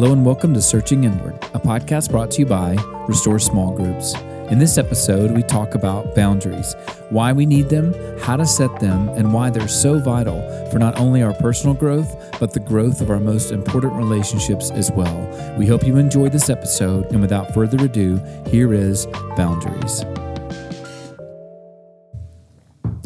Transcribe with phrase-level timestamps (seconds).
[0.00, 2.76] Hello and welcome to Searching Inward, a podcast brought to you by
[3.08, 4.14] Restore Small Groups.
[4.48, 6.76] In this episode, we talk about boundaries,
[7.10, 10.40] why we need them, how to set them, and why they're so vital
[10.70, 14.92] for not only our personal growth, but the growth of our most important relationships as
[14.92, 15.56] well.
[15.58, 20.04] We hope you enjoyed this episode, and without further ado, here is Boundaries.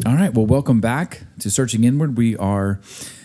[0.05, 2.19] All right, well, welcome back to Searching Inward.
[2.19, 2.81] We are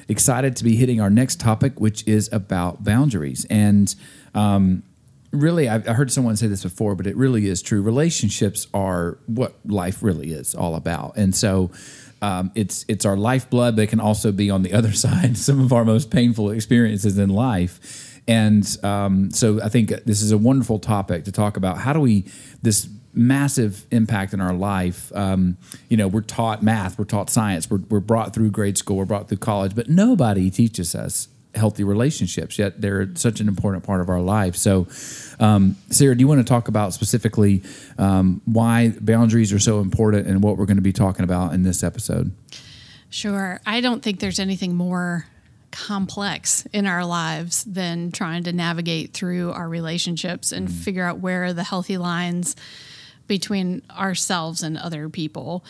[0.09, 3.47] excited to be hitting our next topic, which is about boundaries.
[3.51, 3.95] And
[4.35, 4.83] um,
[5.31, 7.83] really, I've, I heard someone say this before, but it really is true.
[7.83, 11.17] Relationships are what life really is all about.
[11.17, 11.71] And so,
[12.21, 15.61] um, it's it's our lifeblood, but it can also be on the other side some
[15.61, 18.21] of our most painful experiences in life.
[18.27, 21.79] And um, so, I think this is a wonderful topic to talk about.
[21.79, 22.25] How do we
[22.63, 22.89] this
[23.19, 25.11] massive impact in our life.
[25.15, 25.57] Um,
[25.89, 29.05] you know, we're taught math, we're taught science, we're, we're brought through grade school, we're
[29.05, 32.59] brought through college, but nobody teaches us healthy relationships.
[32.59, 34.55] Yet they're such an important part of our life.
[34.55, 34.87] So,
[35.41, 37.63] um, Sarah, do you want to talk about specifically
[37.99, 41.65] um, why boundaries are so important and what we're going to be talking about in
[41.65, 42.31] this episode?
[43.11, 43.61] Sure.
[43.67, 45.27] I don't think there's anything more
[45.71, 50.73] complex in our lives than trying to navigate through our relationships and mm.
[50.73, 52.55] figure out where are the healthy lines
[53.29, 55.65] between ourselves and other people.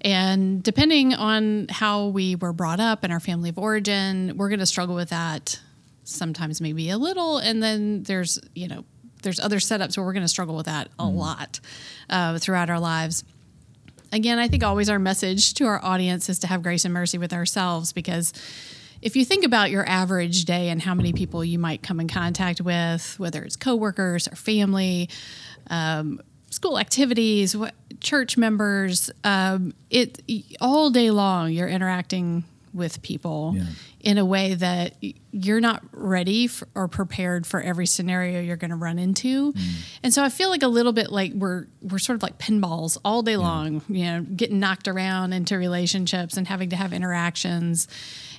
[0.00, 4.60] And depending on how we were brought up and our family of origin, we're going
[4.60, 5.58] to struggle with that
[6.04, 7.38] sometimes maybe a little.
[7.38, 8.84] And then there's, you know,
[9.22, 11.14] there's other setups where we're going to struggle with that a mm.
[11.14, 11.60] lot
[12.08, 13.24] uh, throughout our lives.
[14.12, 17.18] Again, I think always our message to our audience is to have grace and mercy
[17.18, 18.32] with ourselves because
[19.02, 22.08] if you think about your average day and how many people you might come in
[22.08, 25.08] contact with, whether it's coworkers or family,
[25.70, 26.20] um,
[26.50, 27.56] school activities,
[28.00, 29.10] church members.
[29.24, 30.22] Um, it
[30.60, 33.64] all day long you're interacting with people yeah.
[34.00, 34.94] in a way that
[35.32, 39.52] you're not ready for, or prepared for every scenario you're going to run into.
[39.52, 39.74] Mm.
[40.02, 42.98] And so I feel like a little bit like we're we're sort of like pinballs
[43.04, 43.38] all day yeah.
[43.38, 47.88] long, you know, getting knocked around into relationships and having to have interactions.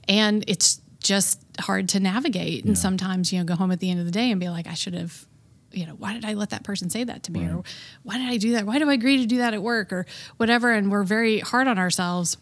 [0.07, 2.63] And it's just hard to navigate.
[2.63, 2.69] Yeah.
[2.69, 4.67] And sometimes, you know, go home at the end of the day and be like,
[4.67, 5.25] I should have
[5.72, 7.46] you know, why did I let that person say that to me?
[7.46, 7.53] Right.
[7.53, 7.63] Or
[8.03, 8.66] why did I do that?
[8.66, 10.06] Why do I agree to do that at work or
[10.38, 10.72] whatever?
[10.72, 12.38] And we're very hard on ourselves.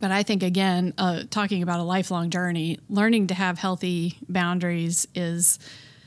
[0.00, 5.08] But I think, again, uh, talking about a lifelong journey, learning to have healthy boundaries
[5.14, 5.58] is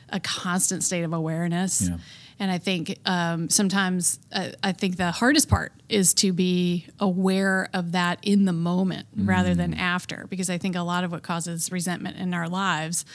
[0.09, 1.89] a constant state of awareness.
[1.89, 1.97] Yeah.
[2.39, 7.69] And I think um, sometimes uh, I think the hardest part is to be aware
[7.73, 9.27] of that in the moment mm.
[9.27, 13.05] rather than after, because I think a lot of what causes resentment in our lives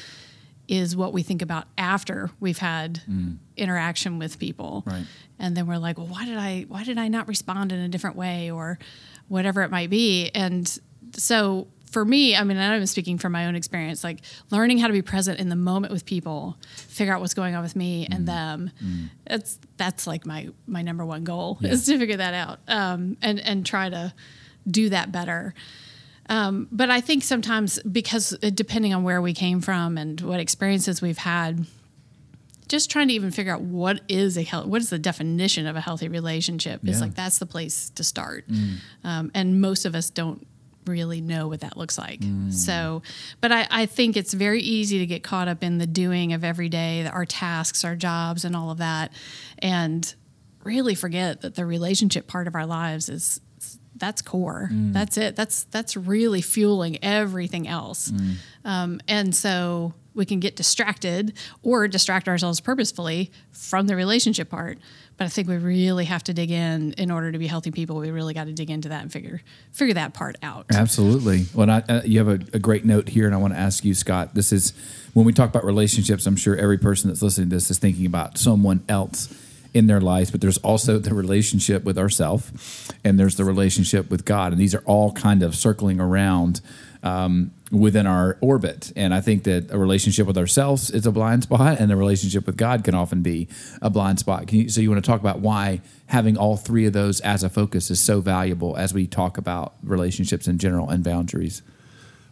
[0.69, 3.37] is what we think about after we've had mm.
[3.57, 4.85] interaction with people.
[4.87, 5.05] Right.
[5.39, 7.89] And then we're like, well, why did I why did I not respond in a
[7.89, 8.79] different way or
[9.29, 10.31] whatever it might be?
[10.35, 10.79] And
[11.17, 14.93] so for me, I mean, I'm speaking from my own experience, like learning how to
[14.95, 18.15] be present in the moment with people, figure out what's going on with me mm.
[18.15, 18.71] and them.
[18.83, 19.11] Mm.
[19.27, 21.73] That's that's like my my number one goal yeah.
[21.73, 24.15] is to figure that out um, and and try to
[24.69, 25.55] do that better.
[26.29, 30.41] Um, but I think sometimes because uh, depending on where we came from and what
[30.41, 31.67] experiences we've had,
[32.69, 35.77] just trying to even figure out what is a health, what is the definition of
[35.77, 36.93] a healthy relationship yeah.
[36.93, 38.49] is like that's the place to start.
[38.49, 38.77] Mm.
[39.05, 40.47] Um, and most of us don't
[40.87, 42.21] really know what that looks like.
[42.21, 42.53] Mm.
[42.53, 43.03] So,
[43.41, 46.45] but I, I think it's very easy to get caught up in the doing of
[46.45, 49.13] every day, our tasks, our jobs, and all of that,
[49.59, 50.15] and
[50.65, 53.41] really forget that the relationship part of our lives is
[54.03, 54.69] that's core.
[54.73, 54.93] Mm.
[54.93, 55.37] That's it.
[55.37, 58.11] That's that's really fueling everything else.
[58.11, 58.35] Mm.
[58.65, 64.79] Um, and so we can get distracted or distract ourselves purposefully from the relationship part.
[65.17, 67.97] But I think we really have to dig in in order to be healthy people.
[67.99, 70.67] We really got to dig into that and figure figure that part out.
[70.75, 71.47] Absolutely.
[71.55, 73.85] Well, I, uh, you have a, a great note here, and I want to ask
[73.85, 74.35] you, Scott.
[74.35, 74.73] This is
[75.13, 76.27] when we talk about relationships.
[76.27, 79.33] I'm sure every person that's listening to this is thinking about someone else
[79.75, 84.25] in their lives, but there's also the relationship with ourself, and there's the relationship with
[84.25, 86.61] God, and these are all kind of circling around
[87.03, 88.93] um, within our orbit.
[88.95, 92.47] And I think that a relationship with ourselves is a blind spot, and a relationship
[92.47, 93.49] with God can often be
[93.81, 94.53] a blind spot.
[94.53, 97.49] You, so you want to talk about why having all three of those as a
[97.49, 101.63] focus is so valuable as we talk about relationships in general and boundaries.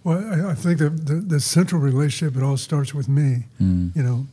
[0.04, 3.44] Well, I, I think that the, the, central relationship it all starts with me.
[3.60, 3.94] Mm.
[3.94, 4.26] You know,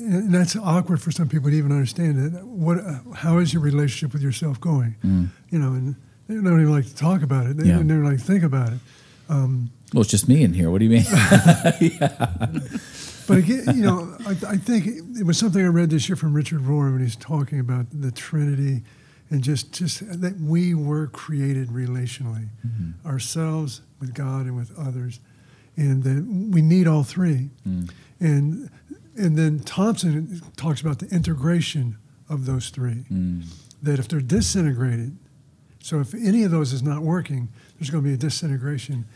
[0.00, 2.44] and that's awkward for some people to even understand it.
[2.44, 2.78] What,
[3.14, 4.96] how is your relationship with yourself going?
[5.04, 5.28] Mm.
[5.50, 5.96] You know, and
[6.28, 7.56] they don't even like to talk about it.
[7.56, 7.82] They yeah.
[7.82, 8.78] never like to think about it.
[9.28, 10.70] Um, well, it's just me in here.
[10.70, 11.04] What do you mean?
[11.80, 12.26] yeah.
[13.26, 16.34] But again, you know, I, I, think it was something I read this year from
[16.34, 18.82] Richard Rohr when he's talking about the Trinity
[19.30, 23.08] and just just that we were created relationally, mm-hmm.
[23.08, 25.20] ourselves with God and with others,
[25.76, 27.50] and that we need all three.
[27.66, 27.90] Mm.
[28.18, 28.70] And
[29.20, 33.04] and then Thompson talks about the integration of those three.
[33.82, 35.16] That if they're disintegrated,
[35.82, 39.06] so if any of those is not working, there's going to be a disintegration.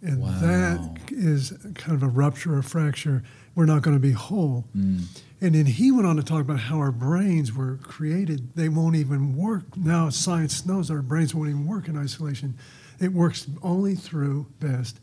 [0.00, 0.38] And Wow.
[0.40, 3.22] that is kind of a rupture or fracture.
[3.54, 4.64] We're not going to be whole.
[4.76, 5.04] Mm.
[5.40, 8.54] And then he went on to talk about how our brains were created.
[8.54, 9.76] They won't even work.
[9.76, 12.54] Now science knows our brains won't even work in isolation.
[13.00, 15.00] It works only through best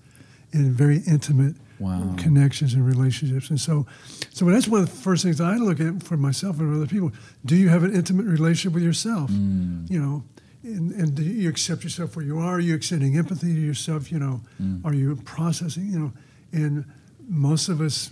[0.55, 2.15] in very intimate Wow.
[2.17, 3.49] connections and relationships.
[3.49, 3.85] And so,
[4.31, 7.11] so that's one of the first things I look at for myself and other people.
[7.45, 9.29] Do you have an intimate relationship with yourself?
[9.29, 9.89] Mm.
[9.91, 10.23] You know,
[10.63, 12.53] and, and do you accept yourself where you are?
[12.55, 14.09] Are you extending empathy to yourself?
[14.09, 14.85] You know, Mm.
[14.85, 15.87] are you processing?
[15.91, 16.11] You know,
[16.53, 16.85] and
[17.27, 18.09] most of us,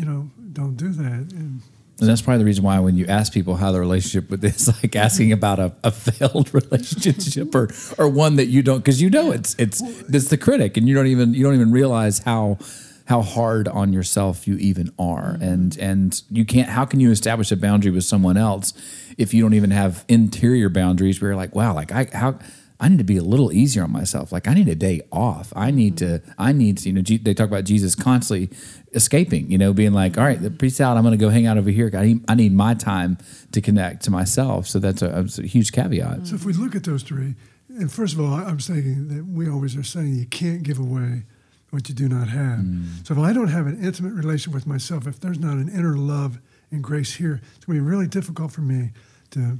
[0.00, 1.30] you know, don't do that.
[1.32, 1.60] And
[2.00, 4.66] And that's probably the reason why when you ask people how their relationship with this,
[4.82, 5.34] like asking mm-hmm.
[5.34, 7.68] about a, a failed relationship or
[7.98, 10.94] or one that you don't because you know it's it's it's the critic and you
[10.94, 12.58] don't even you don't even realize how
[13.06, 15.34] how hard on yourself you even are.
[15.34, 15.42] Mm-hmm.
[15.42, 18.72] And and you can't how can you establish a boundary with someone else
[19.16, 22.38] if you don't even have interior boundaries where you're like wow like I how
[22.84, 24.30] I need to be a little easier on myself.
[24.30, 25.54] Like I need a day off.
[25.56, 26.26] I need mm-hmm.
[26.26, 26.34] to.
[26.36, 26.90] I need to.
[26.90, 28.54] You know, Je- they talk about Jesus constantly
[28.92, 29.50] escaping.
[29.50, 30.98] You know, being like, all right, the peace out.
[30.98, 31.90] I'm going to go hang out over here.
[31.94, 33.16] I need, I need my time
[33.52, 34.66] to connect to myself.
[34.68, 36.26] So that's a, that's a huge caveat.
[36.26, 37.36] so if we look at those three,
[37.70, 41.22] and first of all, I'm saying that we always are saying you can't give away
[41.70, 42.58] what you do not have.
[42.58, 43.06] Mm.
[43.06, 45.96] So if I don't have an intimate relationship with myself, if there's not an inner
[45.96, 46.38] love
[46.70, 48.90] and grace here, it's going to be really difficult for me
[49.30, 49.58] to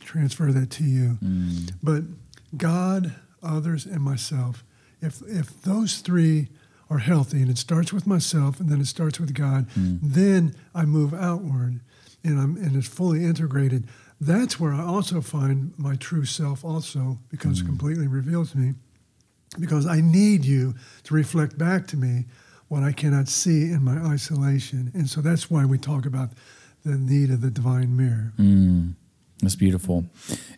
[0.00, 1.18] transfer that to you.
[1.22, 1.72] Mm.
[1.82, 2.04] But
[2.56, 4.64] God, others, and myself,
[5.00, 6.48] if if those three
[6.88, 9.96] are healthy, and it starts with myself, and then it starts with God, hmm.
[10.02, 11.80] then I move outward,
[12.22, 13.88] and I'm and it's fully integrated.
[14.20, 17.66] That's where I also find my true self, also becomes hmm.
[17.66, 18.74] completely revealed to me,
[19.58, 22.26] because I need you to reflect back to me
[22.68, 26.30] what I cannot see in my isolation, and so that's why we talk about
[26.84, 28.32] the need of the divine mirror.
[28.36, 28.90] Hmm.
[29.42, 30.06] That's beautiful.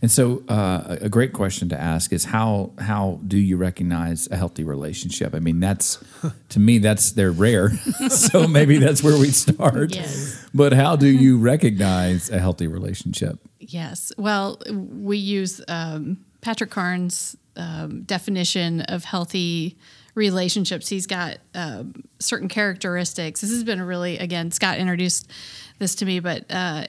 [0.01, 4.37] And so, uh, a great question to ask is how how do you recognize a
[4.37, 5.35] healthy relationship?
[5.35, 5.99] I mean, that's
[6.51, 7.71] to me that's they're rare,
[8.09, 9.95] so maybe that's where we start.
[9.95, 10.47] Yes.
[10.55, 13.41] But how do you recognize a healthy relationship?
[13.59, 14.13] Yes.
[14.17, 19.77] Well, we use um, Patrick Carnes' um, definition of healthy
[20.15, 20.89] relationships.
[20.89, 23.41] He's got um, certain characteristics.
[23.41, 25.31] This has been a really, again, Scott introduced
[25.79, 26.85] this to me, but uh,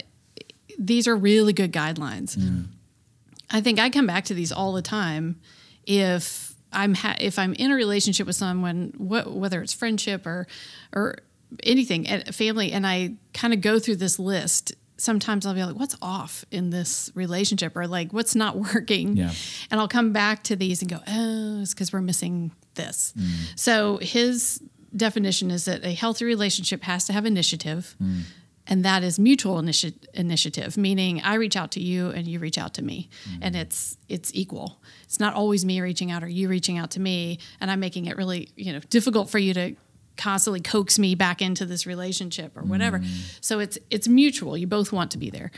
[0.79, 2.37] these are really good guidelines.
[3.51, 5.39] I think I come back to these all the time.
[5.85, 10.47] If I'm ha- if I'm in a relationship with someone, wh- whether it's friendship or
[10.93, 11.17] or
[11.63, 14.73] anything, eh, family, and I kind of go through this list.
[14.97, 19.31] Sometimes I'll be like, "What's off in this relationship?" or like, "What's not working?" Yeah.
[19.71, 23.29] And I'll come back to these and go, "Oh, it's because we're missing this." Mm.
[23.55, 24.61] So his
[24.95, 28.21] definition is that a healthy relationship has to have initiative mm.
[28.69, 32.57] And that is mutual initi- initiative meaning i reach out to you and you reach
[32.57, 33.09] out to me.
[33.27, 33.43] Mm-hmm.
[33.43, 34.81] And it's it's equal.
[35.03, 38.05] It's not always me reaching out or you reaching out to me and i'm making
[38.05, 39.75] it really you know difficult for you to
[40.19, 42.99] constantly coax me back into this relationship or whatever.
[42.99, 43.27] Mm-hmm.
[43.41, 44.57] So it's it's mutual.
[44.57, 45.51] You both want to be there.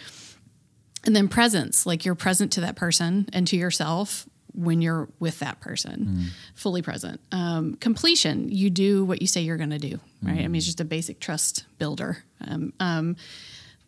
[1.03, 5.39] And then presence like you're present to that person and to yourself when you're with
[5.39, 7.19] that person fully present.
[7.31, 10.39] Um, completion you do what you say you're going to do right?
[10.39, 12.23] I mean it's just a basic trust builder.
[12.45, 13.15] Um, um,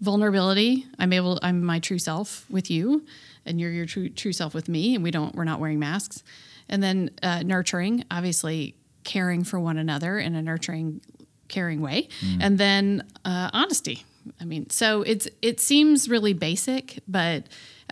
[0.01, 3.05] vulnerability i'm able i'm my true self with you
[3.45, 6.23] and you're your true true self with me and we don't we're not wearing masks.
[6.69, 11.01] And then uh, nurturing obviously caring for one another in a nurturing
[11.49, 12.07] caring way.
[12.41, 14.05] And then uh, honesty.
[14.39, 17.43] I mean so it's it seems really basic but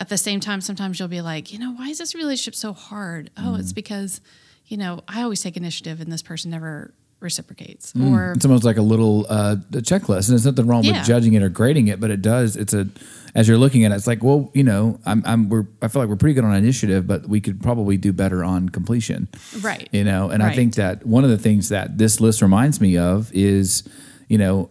[0.02, 2.72] at the same time sometimes you'll be like you know why is this relationship so
[2.72, 4.20] hard oh it's because
[4.66, 8.78] you know i always take initiative and this person never reciprocates or It's almost like
[8.78, 10.98] a little uh, a checklist, and there's nothing wrong Yeah.
[10.98, 12.56] with judging it or grading it, but it does.
[12.56, 12.88] It's a
[13.36, 16.02] as you're looking at it, it's like, well, you know, I'm, I'm we're I feel
[16.02, 19.28] like we're pretty good on initiative, but we could probably do better on completion.
[19.60, 19.88] Right.
[19.92, 22.98] You know, and I think that one of the things that this list reminds me
[22.98, 23.88] of is,
[24.26, 24.70] you know,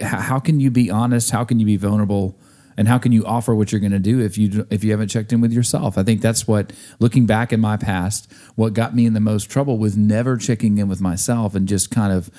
[0.00, 1.30] how can you be honest?
[1.30, 2.38] How can you be vulnerable?
[2.80, 5.08] And how can you offer what you're going to do if you if you haven't
[5.08, 5.98] checked in with yourself?
[5.98, 9.50] I think that's what looking back in my past, what got me in the most
[9.50, 12.30] trouble was never checking in with myself and just kind of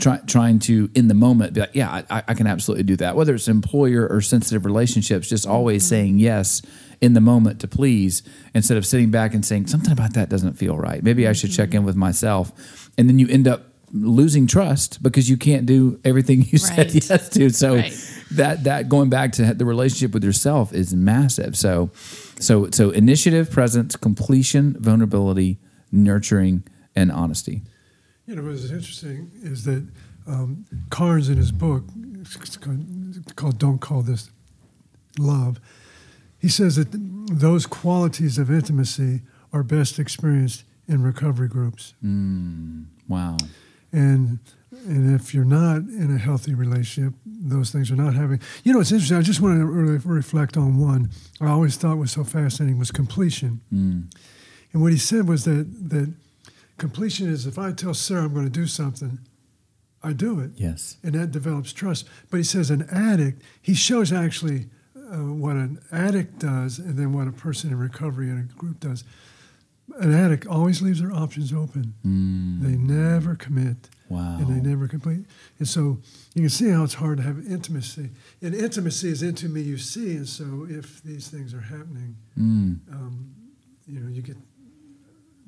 [0.00, 3.16] try, trying to in the moment be like, yeah, I, I can absolutely do that.
[3.16, 5.90] Whether it's employer or sensitive relationships, just always mm-hmm.
[5.90, 6.62] saying yes
[7.02, 8.22] in the moment to please
[8.54, 11.02] instead of sitting back and saying something about that doesn't feel right.
[11.02, 11.80] Maybe I should check mm-hmm.
[11.80, 16.46] in with myself, and then you end up losing trust because you can't do everything
[16.48, 17.50] you said yes to.
[17.50, 18.15] So Right.
[18.30, 21.56] That that going back to the relationship with yourself is massive.
[21.56, 21.90] So
[22.38, 25.58] so so initiative, presence, completion, vulnerability,
[25.90, 26.64] nurturing,
[26.94, 27.62] and honesty.
[28.26, 29.84] You know, what's interesting is that
[30.28, 31.84] Um, Carnes, in his book
[33.36, 34.28] called "Don't Call This
[35.16, 35.60] Love,"
[36.36, 36.88] he says that
[37.40, 41.94] those qualities of intimacy are best experienced in recovery groups.
[42.02, 43.36] Mm, wow.
[43.92, 44.40] And
[44.86, 48.40] and if you're not in a healthy relationship, those things are not having.
[48.64, 49.16] You know, it's interesting.
[49.16, 51.10] I just want to really reflect on one.
[51.40, 53.60] I always thought was so fascinating was completion.
[53.72, 54.14] Mm.
[54.72, 56.12] And what he said was that that
[56.78, 59.18] completion is if I tell Sarah I'm going to do something,
[60.02, 60.52] I do it.
[60.56, 60.98] Yes.
[61.02, 62.06] And that develops trust.
[62.30, 63.42] But he says an addict.
[63.60, 64.66] He shows actually
[64.96, 68.80] uh, what an addict does, and then what a person in recovery in a group
[68.80, 69.04] does.
[69.98, 71.94] An addict always leaves their options open.
[72.04, 72.62] Mm.
[72.62, 73.88] They never commit.
[74.08, 74.38] Wow.
[74.38, 75.24] And they never complete.
[75.58, 75.98] And so
[76.34, 78.10] you can see how it's hard to have intimacy.
[78.40, 80.16] And intimacy is into me you see.
[80.16, 82.78] And so if these things are happening, mm.
[82.92, 83.34] um,
[83.86, 84.36] you know, you get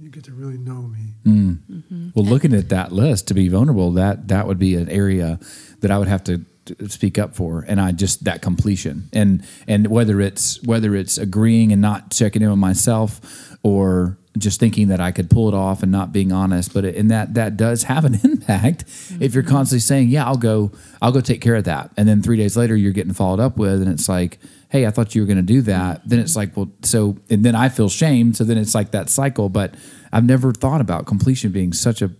[0.00, 1.14] you get to really know me.
[1.24, 1.58] Mm.
[1.70, 2.08] Mm-hmm.
[2.14, 5.40] Well, looking at that list to be vulnerable, that that would be an area
[5.80, 6.44] that I would have to
[6.88, 11.72] speak up for and i just that completion and and whether it's whether it's agreeing
[11.72, 13.20] and not checking in with myself
[13.62, 16.72] or just thinking that I could pull it off and not being honest.
[16.72, 19.22] But it, and that that does have an impact mm-hmm.
[19.22, 19.52] if you're mm-hmm.
[19.52, 20.72] constantly saying, "Yeah, I'll go,
[21.02, 23.56] I'll go take care of that," and then three days later you're getting followed up
[23.56, 26.36] with, and it's like, "Hey, I thought you were going to do that." Then it's
[26.36, 28.34] like, well, so and then I feel shame.
[28.34, 29.48] So then it's like that cycle.
[29.48, 29.74] But
[30.12, 32.10] I've never thought about completion being such a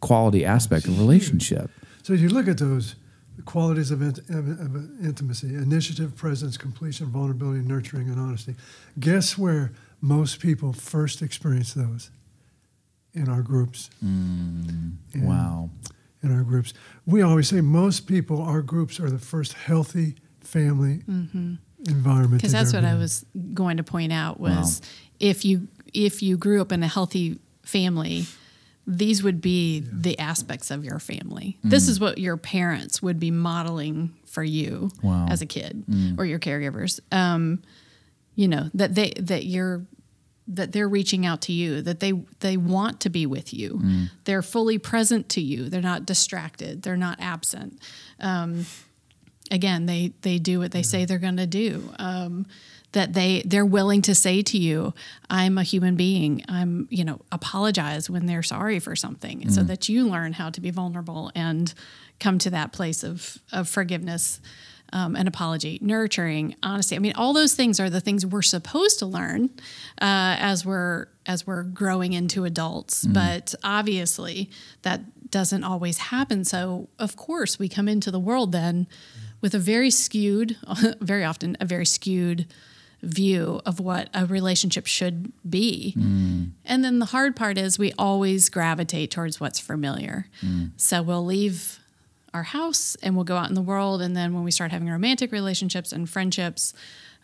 [0.00, 1.70] quality aspect of relationship.
[2.02, 2.94] So as you look at those
[3.44, 8.54] qualities of, int- of intimacy: initiative, presence, completion, vulnerability, nurturing, and honesty.
[8.98, 9.72] Guess where?
[10.00, 12.10] most people first experience those
[13.14, 13.90] in our groups.
[14.04, 15.70] Mm, wow.
[16.22, 16.74] In our groups.
[17.06, 21.54] We always say most people, our groups are the first healthy family mm-hmm.
[21.88, 22.42] environment.
[22.42, 24.88] Because that's what I was going to point out was wow.
[25.20, 28.26] if you if you grew up in a healthy family,
[28.88, 29.90] these would be yeah.
[29.92, 31.58] the aspects of your family.
[31.64, 31.70] Mm.
[31.70, 35.26] This is what your parents would be modeling for you wow.
[35.28, 36.18] as a kid mm.
[36.18, 36.98] or your caregivers.
[37.12, 37.62] Um,
[38.34, 39.84] you know that they that you're
[40.46, 44.10] that they're reaching out to you that they they want to be with you mm.
[44.24, 47.82] they're fully present to you they're not distracted they're not absent
[48.20, 48.64] um,
[49.50, 52.46] again they they do what they say they're going to do um,
[52.92, 54.94] that they they're willing to say to you
[55.28, 59.50] i'm a human being i'm you know apologize when they're sorry for something mm.
[59.50, 61.74] so that you learn how to be vulnerable and
[62.18, 64.40] come to that place of of forgiveness
[64.92, 66.96] um, an apology, nurturing, honesty.
[66.96, 69.50] I mean, all those things are the things we're supposed to learn
[70.00, 73.04] uh, as we're as we're growing into adults.
[73.04, 73.14] Mm.
[73.14, 74.50] But obviously,
[74.82, 76.44] that doesn't always happen.
[76.44, 78.86] So, of course, we come into the world then
[79.40, 80.56] with a very skewed,
[81.00, 82.46] very often a very skewed
[83.02, 85.94] view of what a relationship should be.
[85.96, 86.50] Mm.
[86.64, 90.26] And then the hard part is we always gravitate towards what's familiar.
[90.42, 90.72] Mm.
[90.76, 91.78] So we'll leave
[92.34, 94.02] our house and we'll go out in the world.
[94.02, 96.74] And then when we start having romantic relationships and friendships,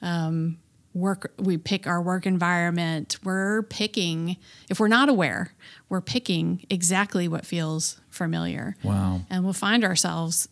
[0.01, 0.59] um,
[0.95, 3.19] work we pick our work environment.
[3.25, 4.37] We're picking
[4.71, 5.53] if we're not aware,
[5.89, 8.77] we're picking exactly what feels familiar.
[8.85, 9.23] Wow.
[9.29, 10.49] And we'll find ourselves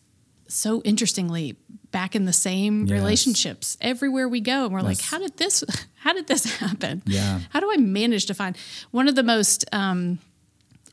[0.53, 1.57] so interestingly
[1.91, 2.99] back in the same yes.
[2.99, 5.63] relationships everywhere we go and we're That's, like how did this
[5.95, 8.57] how did this happen yeah how do i manage to find
[8.91, 10.19] one of the most um,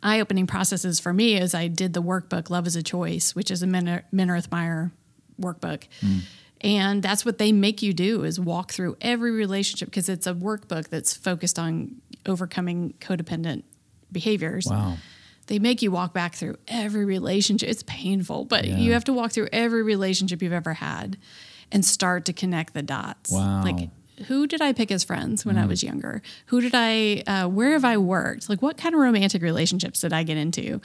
[0.03, 3.51] eye opening processes for me is I did the workbook Love is a Choice, which
[3.51, 4.93] is a Minirth Meier
[5.41, 5.85] workbook.
[6.01, 6.21] Mm.
[6.63, 10.35] And that's what they make you do is walk through every relationship because it's a
[10.35, 13.63] workbook that's focused on overcoming codependent
[14.13, 14.67] behaviors.
[14.67, 14.97] Wow.
[15.47, 17.69] They make you walk back through every relationship.
[17.69, 18.77] It's painful, but yeah.
[18.77, 21.17] you have to walk through every relationship you've ever had
[21.73, 23.33] and start to connect the dots.
[23.33, 23.63] Wow.
[23.65, 23.91] Like
[24.27, 25.63] who did I pick as friends when mm.
[25.63, 26.23] I was younger?
[26.47, 28.49] Who did I, uh, where have I worked?
[28.49, 30.81] Like, what kind of romantic relationships did I get into?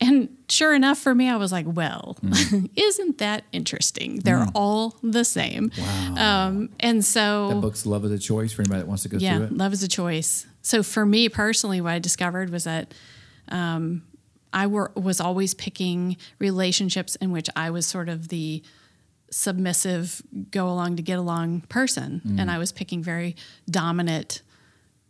[0.00, 2.70] And sure enough, for me, I was like, well, mm.
[2.76, 4.20] isn't that interesting?
[4.20, 4.52] They're mm.
[4.54, 5.70] all the same.
[5.78, 6.14] Wow.
[6.46, 7.48] Um, and so.
[7.48, 9.52] The book's Love is a Choice for anybody that wants to go yeah, through it.
[9.52, 10.46] Love is a Choice.
[10.62, 12.92] So for me personally, what I discovered was that
[13.48, 14.02] um,
[14.52, 18.62] I were, was always picking relationships in which I was sort of the
[19.30, 20.22] submissive,
[20.52, 22.22] go along to get along person.
[22.24, 22.40] Mm.
[22.40, 23.34] And I was picking very
[23.68, 24.42] dominant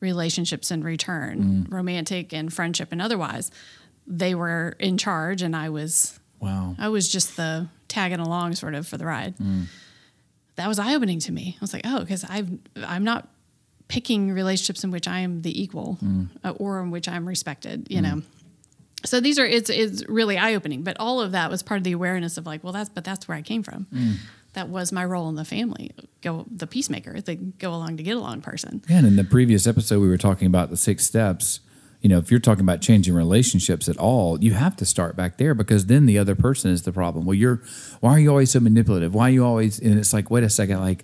[0.00, 1.72] relationships in return, mm.
[1.72, 3.50] romantic and friendship and otherwise.
[4.06, 6.74] They were in charge and I was wow.
[6.78, 9.36] I was just the tagging along sort of for the ride.
[9.36, 9.66] Mm.
[10.56, 11.56] That was eye opening to me.
[11.58, 13.28] I was like, oh, because I've I'm not
[13.94, 16.28] picking relationships in which I am the equal mm.
[16.42, 18.02] uh, or in which I'm respected, you mm.
[18.02, 18.22] know
[19.04, 20.82] so these are it's it's really eye opening.
[20.82, 23.28] But all of that was part of the awareness of like, well, that's but that's
[23.28, 23.86] where I came from.
[23.92, 24.16] Mm.
[24.54, 25.90] That was my role in the family.
[26.22, 28.82] Go the peacemaker, the go along to get along person.
[28.88, 31.60] Yeah, and in the previous episode, we were talking about the six steps.
[32.04, 35.38] you know, if you're talking about changing relationships at all, you have to start back
[35.38, 37.24] there because then the other person is the problem.
[37.24, 37.62] Well, you're,
[38.00, 39.14] why are you always so manipulative?
[39.14, 41.02] Why are you always, and it's like, wait a second, like,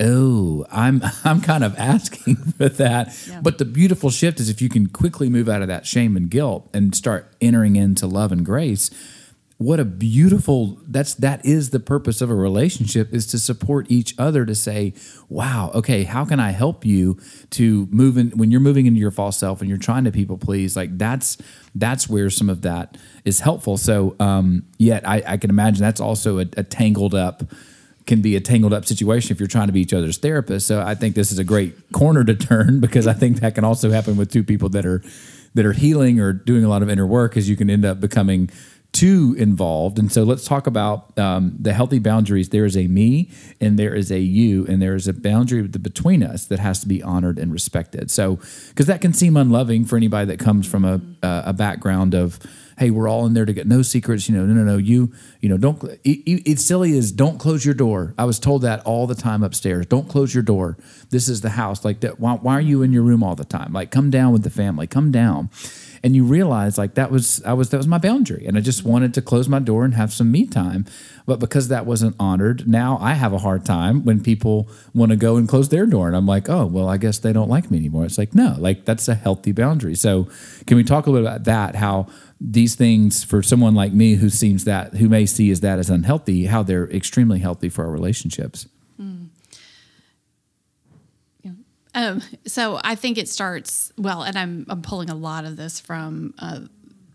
[0.00, 3.16] oh, I'm, I'm kind of asking for that.
[3.28, 3.40] Yeah.
[3.40, 6.30] But the beautiful shift is if you can quickly move out of that shame and
[6.30, 8.90] guilt and start entering into love and grace,
[9.58, 14.14] what a beautiful that's that is the purpose of a relationship is to support each
[14.16, 14.94] other to say
[15.28, 17.18] wow okay how can i help you
[17.50, 20.38] to move in when you're moving into your false self and you're trying to people
[20.38, 21.36] please like that's
[21.74, 26.00] that's where some of that is helpful so um yet i, I can imagine that's
[26.00, 27.42] also a, a tangled up
[28.08, 30.66] can be a tangled up situation if you're trying to be each other's therapist.
[30.66, 33.64] So i think this is a great corner to turn because i think that can
[33.64, 35.02] also happen with two people that are
[35.54, 38.00] that are healing or doing a lot of inner work as you can end up
[38.00, 38.50] becoming
[38.92, 39.98] too involved.
[39.98, 42.48] And so let's talk about um, the healthy boundaries.
[42.48, 43.30] There is a me
[43.60, 46.88] and there is a you, and there is a boundary between us that has to
[46.88, 48.10] be honored and respected.
[48.10, 52.38] So, because that can seem unloving for anybody that comes from a, a background of,
[52.78, 54.28] hey, we're all in there to get no secrets.
[54.28, 54.78] You know, no, no, no.
[54.78, 55.82] You, you know, don't.
[56.04, 58.14] It, it's silly as don't close your door.
[58.16, 59.86] I was told that all the time upstairs.
[59.86, 60.78] Don't close your door.
[61.10, 61.84] This is the house.
[61.84, 62.18] Like that.
[62.18, 63.72] Why, why are you in your room all the time?
[63.72, 64.86] Like, come down with the family.
[64.86, 65.50] Come down
[66.02, 68.77] and you realize like that was I was that was my boundary and I just
[68.82, 70.86] wanted to close my door and have some me time.
[71.26, 75.16] But because that wasn't honored now I have a hard time when people want to
[75.16, 76.06] go and close their door.
[76.06, 78.04] And I'm like oh well I guess they don't like me anymore.
[78.04, 79.94] It's like no like that's a healthy boundary.
[79.94, 80.28] So
[80.66, 81.74] can we talk a little about that?
[81.74, 82.06] How
[82.40, 85.90] these things for someone like me who seems that who may see as that as
[85.90, 88.66] unhealthy how they're extremely healthy for our relationships.
[91.98, 95.80] Um, so I think it starts well, and I'm I'm pulling a lot of this
[95.80, 96.60] from uh,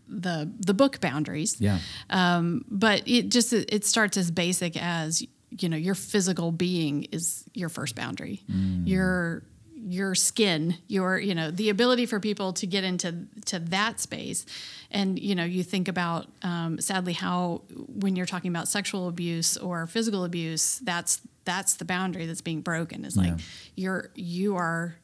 [0.08, 1.56] the the book Boundaries.
[1.60, 1.80] yeah
[2.10, 5.24] Um, but it just it starts as basic as
[5.62, 8.44] you know your physical being is your first boundary.
[8.86, 9.44] Your
[9.86, 14.46] your skin, your you know the ability for people to get into to that space,
[14.92, 19.58] and you know you think about um, sadly how when you're talking about sexual abuse
[19.58, 23.04] or physical abuse, that's that's the boundary that's being broken.
[23.06, 23.38] Is like Yeah.
[23.76, 24.96] you're you are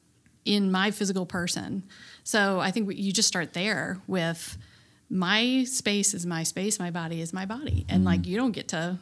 [0.45, 1.84] in my physical person.
[2.23, 4.58] So I think you just start there with
[5.10, 8.67] my space is my space, my body is my body, and like you don't get
[8.69, 9.00] to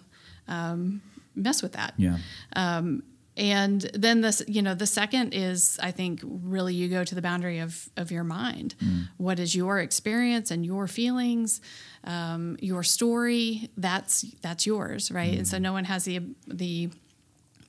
[0.48, 1.02] um,
[1.36, 1.93] mess with that.
[1.98, 2.17] yeah
[2.56, 3.04] Um,
[3.39, 7.22] And then this, you know, the second is I think really you go to the
[7.22, 8.74] boundary of of your mind.
[9.17, 11.62] What is your experience and your feelings,
[12.04, 13.70] um, your story?
[13.78, 15.38] That's that's yours, right?
[15.38, 16.89] And so no one has the the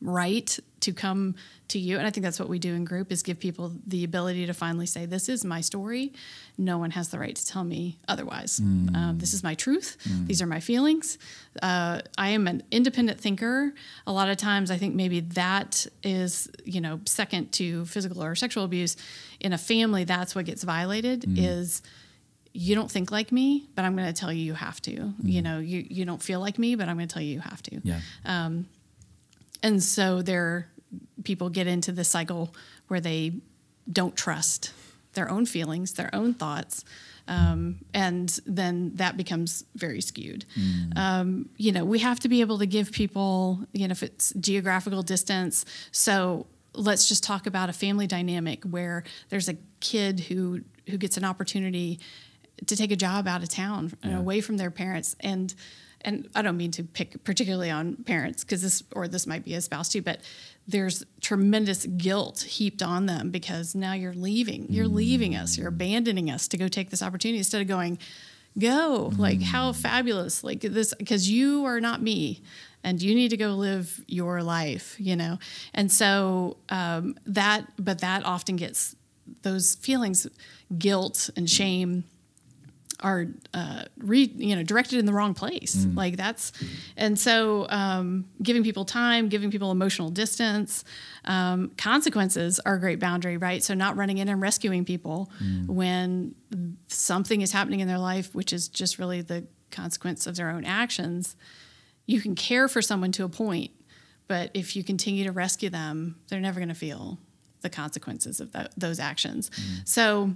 [0.00, 1.34] right to come
[1.68, 1.98] to you.
[1.98, 4.54] And i think that's what we do in group is give people the ability to
[4.54, 6.12] finally say this is my story.
[6.56, 8.61] No one has the right to tell me otherwise.
[8.61, 8.96] Mm.
[8.96, 9.96] Um, this is my truth.
[10.08, 10.26] Mm.
[10.26, 11.18] These are my feelings.
[11.61, 13.74] Uh, i am an independent thinker.
[14.06, 18.34] A lot of times i think maybe that is you know second to physical or
[18.34, 18.96] sexual abuse.
[19.40, 21.38] In a family that's what gets violated mm.
[21.38, 21.82] is
[22.54, 25.12] you don't think like me but i'm going to tell you you have to.
[25.22, 27.40] You know you, you don't feel like me but i'm going to tell you you
[27.40, 27.80] have to.
[27.82, 28.66] Yeah um,
[29.62, 30.68] and so there
[31.25, 32.55] people get into this cycle
[32.88, 33.33] where they
[33.90, 34.73] don't trust
[35.14, 36.85] their own feelings their own thoughts
[37.29, 40.47] um, and then that becomes very skewed.
[40.97, 44.33] Um, you know we have to be able to give people you know if it's
[44.40, 45.64] geographical distance.
[45.92, 51.16] So let's just talk about a family dynamic where there's a kid who who gets
[51.16, 52.01] an opportunity
[52.66, 55.14] to take a job out of town and away from their parents.
[55.21, 55.55] And
[56.02, 59.54] and I don't mean to pick particularly on parents because this or this might be
[59.54, 60.20] a spouse too, but
[60.66, 66.30] there's tremendous guilt heaped on them because now you're leaving, you're leaving us, you're abandoning
[66.30, 67.98] us to go take this opportunity instead of going,
[68.58, 72.42] go, like how fabulous, like this, because you are not me
[72.84, 75.38] and you need to go live your life, you know?
[75.74, 78.94] And so um, that, but that often gets
[79.42, 80.26] those feelings,
[80.78, 82.04] guilt and shame
[83.00, 85.87] are uh, re, you know directed in the wrong place.
[85.94, 86.52] Like that's,
[86.96, 90.84] and so um, giving people time, giving people emotional distance,
[91.24, 93.62] um, consequences are a great boundary, right?
[93.62, 95.30] So not running in and rescuing people
[95.66, 96.34] when
[96.88, 100.64] something is happening in their life, which is just really the consequence of their own
[100.64, 101.37] actions.
[102.06, 103.70] You can care for someone to a point,
[104.26, 107.18] but if you continue to rescue them, they're never going to feel
[107.61, 109.50] the consequences of tho- those actions.
[109.84, 110.32] So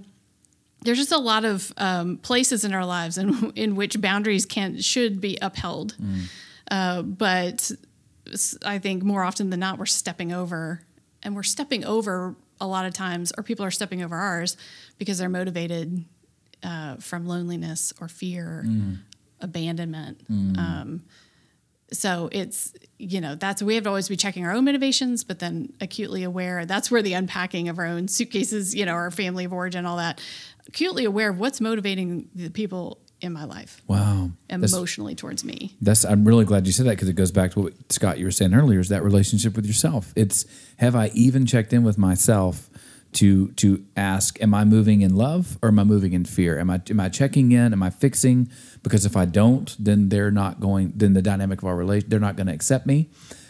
[0.83, 4.79] there's just a lot of um, places in our lives in, in which boundaries can
[4.81, 5.95] should be upheld,
[6.71, 7.71] uh, but
[8.65, 10.81] I think more often than not we're stepping over,
[11.21, 14.55] and we're stepping over a lot of times, or people are stepping over ours
[14.97, 16.05] because they're motivated
[16.63, 18.65] uh, from loneliness or fear,
[19.41, 20.21] abandonment.
[20.29, 21.03] Um,
[21.91, 25.37] so it's you know that's we have to always be checking our own motivations but
[25.39, 29.45] then acutely aware that's where the unpacking of our own suitcases you know our family
[29.45, 30.19] of origin all that
[30.67, 34.31] acutely aware of what's motivating the people in my life Wow.
[34.49, 37.51] That's- emotionally towards me That's I'm really glad you said that because it goes back
[37.51, 40.11] to what Scott you were saying earlier is that relationship with yourself.
[40.15, 40.45] It's
[40.77, 42.69] have I even checked in with myself
[43.13, 46.59] to to ask am I moving in love or am I moving in fear?
[46.59, 47.71] Am I am I checking in?
[47.71, 48.49] Am I fixing?
[48.81, 52.19] Because if I don't, then they're not going then the dynamic of our relation they're
[52.19, 53.09] not going to accept me.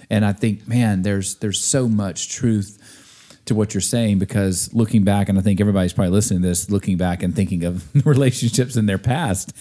[0.10, 2.78] And I think man, there's there's so much truth
[3.46, 6.70] to what you're saying because looking back, and I think everybody's probably listening to this,
[6.70, 9.54] looking back and thinking of relationships in their past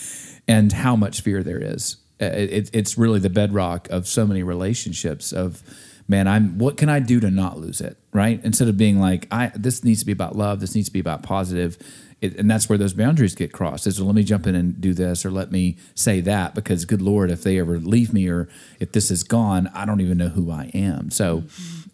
[0.49, 1.97] and how much fear there is.
[2.21, 5.33] Uh, It, it's really the bedrock of so many relationships.
[5.33, 5.63] Of
[6.09, 7.97] man, I'm what can I do to not lose it?
[8.13, 8.41] Right?
[8.45, 10.61] Instead of being like, I this needs to be about love.
[10.61, 11.77] This needs to be about positive.
[12.21, 13.85] It, and that's where those boundaries get crossed.
[13.89, 16.85] Is well, let me jump in and do this, or let me say that, because
[16.85, 20.19] good Lord, if they ever leave me, or if this is gone, I don't even
[20.19, 21.11] know who I am.
[21.11, 21.43] So,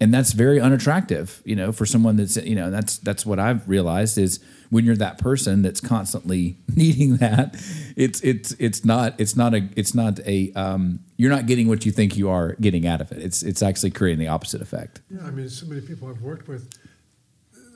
[0.00, 3.68] and that's very unattractive, you know, for someone that's you know that's that's what I've
[3.68, 7.56] realized is when you're that person that's constantly needing that,
[7.96, 11.84] it's it's it's not it's not a it's not a um, you're not getting what
[11.84, 13.18] you think you are getting out of it.
[13.18, 15.00] It's it's actually creating the opposite effect.
[15.10, 16.72] Yeah, I mean, so many people I've worked with,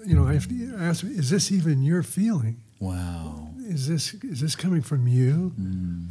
[0.05, 2.63] you know, I have to ask, is this even your feeling?
[2.79, 3.49] Wow.
[3.65, 5.53] Is this is this coming from you,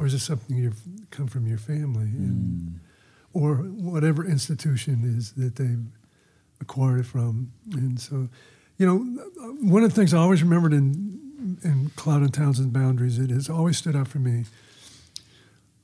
[0.00, 2.80] or is this something you've come from your family, and,
[3.32, 5.84] or whatever institution is that they've
[6.62, 7.52] acquired it from?
[7.72, 8.28] And so,
[8.78, 8.98] you know,
[9.60, 11.20] one of the things I always remembered in
[11.64, 14.44] in Cloud and Townsend's boundaries, it has always stood out for me,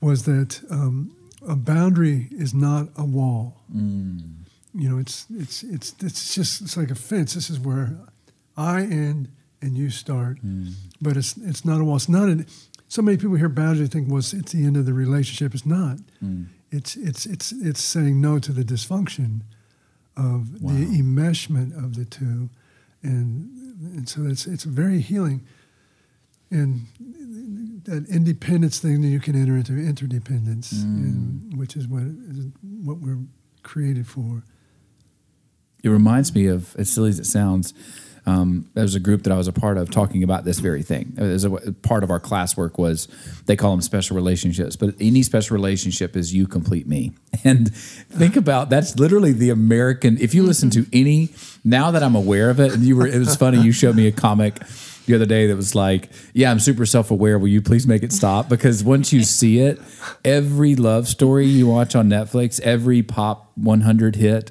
[0.01, 1.15] was that um,
[1.47, 3.61] a boundary is not a wall.
[3.75, 4.21] Mm.
[4.75, 7.35] You know it's it's it's it's just it's like a fence.
[7.35, 7.99] This is where
[8.57, 9.29] i end
[9.61, 10.43] and you start.
[10.45, 10.73] Mm.
[11.01, 11.97] But it's it's not a wall.
[11.97, 12.47] It's not an
[12.89, 15.55] so many people hear boundary think well it's, it's the end of the relationship.
[15.55, 15.99] It's not.
[16.23, 16.47] Mm.
[16.71, 19.43] It's it's it's it's saying no to the dysfunction
[20.19, 20.73] of Wow.
[20.73, 22.51] the enmeshment of the two.
[23.03, 23.51] And
[23.97, 25.43] and so it's it's very healing.
[26.51, 26.87] And
[27.85, 30.83] that independence thing that you can enter into interdependence mm.
[30.83, 33.21] and, which is what is what we're
[33.63, 34.43] created for.
[35.85, 37.73] It reminds me of, as silly as it sounds,
[38.29, 40.83] um, there was a group that I was a part of talking about this very
[40.83, 41.15] thing.
[41.17, 43.09] As a, part of our classwork was
[43.47, 47.13] they call them special relationships, but any special relationship is you complete me.
[47.45, 50.19] And think about that's literally the American.
[50.19, 51.29] If you listen to any,
[51.63, 53.61] now that I'm aware of it, and you were, it was funny.
[53.61, 54.55] You showed me a comic
[55.07, 57.39] the other day that was like, "Yeah, I'm super self aware.
[57.39, 59.81] Will you please make it stop?" Because once you see it,
[60.25, 64.51] every love story you watch on Netflix, every pop 100 hit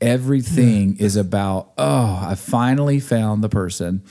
[0.00, 4.02] everything is about oh i finally found the person.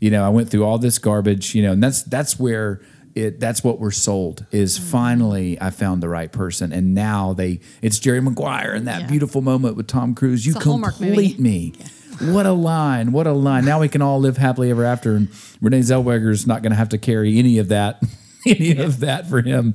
[0.00, 2.80] You know i went through all this garbage you know and that's that's where
[3.14, 6.72] it that's what we're sold is finally i found the right person.
[6.72, 9.06] And now they it's jerry maguire and that Yeah.
[9.08, 10.46] beautiful moment with tom cruise.
[10.46, 11.74] You complete me.
[12.20, 13.64] What a line what a line.
[13.64, 15.16] Now we can all live happily ever after.
[15.16, 15.28] And
[15.60, 18.02] renee zellweger's not going to have to carry any of that
[18.46, 19.74] any of that for him.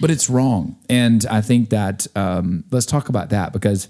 [0.00, 0.76] But it's wrong.
[0.88, 3.88] And i think that um, let's talk about that because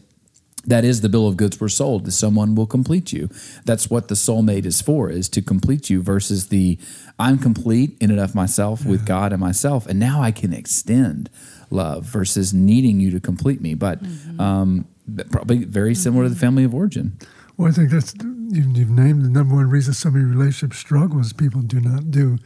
[0.67, 3.29] that is the bill of goods we're sold that someone will complete you.
[3.65, 6.79] That's what the soulmate is for is to complete you versus the
[7.19, 11.31] i'm complete in and of myself with god and myself and now i can extend
[11.71, 13.75] love versus needing you to complete me.
[13.75, 14.41] But mm-hmm.
[14.41, 14.87] um,
[15.31, 16.41] probably very similar to the mm-hmm.
[16.41, 17.19] family of origin.
[17.57, 18.15] Well, I think that's
[18.51, 22.11] you've, you've named the number one reason so many relationships struggle is people do not
[22.11, 22.39] do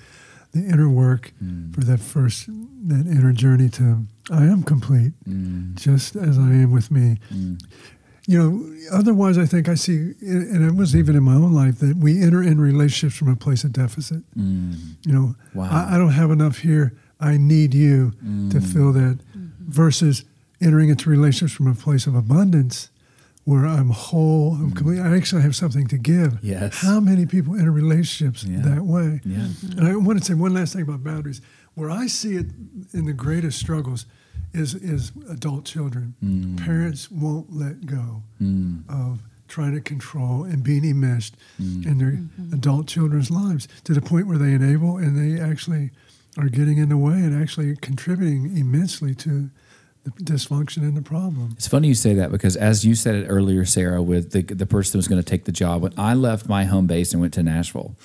[0.52, 1.72] the inner work mm.
[1.74, 5.74] for that first that inner journey to I am complete, mm.
[5.74, 7.18] just as I am with me.
[7.32, 7.60] Mm.
[8.26, 11.78] You know, otherwise, I think I see, and it was even in my own life
[11.78, 14.22] that we enter in relationships from a place of deficit.
[14.36, 14.96] Mm.
[15.06, 15.68] You know, Wow.
[15.70, 16.92] I, I don't have enough here.
[17.18, 18.72] I need you to mm.
[18.72, 19.18] fill that.
[19.18, 19.46] Mm-hmm.
[19.70, 20.24] Versus
[20.60, 22.90] entering into relationships from a place of abundance,
[23.44, 24.76] where I'm whole, I'm mm.
[24.76, 25.00] complete.
[25.00, 26.38] I actually have something to give.
[26.42, 26.82] Yes.
[26.82, 28.60] How many people enter relationships Yeah.
[28.62, 29.20] that way?
[29.24, 29.38] Yeah.
[29.38, 29.78] Mm-hmm.
[29.78, 31.40] And I want to say one last thing about boundaries.
[31.74, 32.46] Where I see it
[32.92, 34.04] in the greatest struggles
[34.52, 36.14] is is adult children.
[36.24, 36.64] Mm.
[36.64, 38.82] Parents won't let go mm.
[38.88, 41.84] of trying to control and being enmeshed mm.
[41.84, 42.54] in their mm-hmm.
[42.54, 45.90] adult children's lives to the point where they enable and they actually
[46.38, 49.50] are getting in the way and actually contributing immensely to
[50.04, 51.50] the dysfunction and the problem.
[51.56, 54.66] It's funny you say that because as you said it earlier, Sarah, with the the
[54.66, 57.20] person who was going to take the job, when I left my home base and
[57.20, 57.96] went to Nashville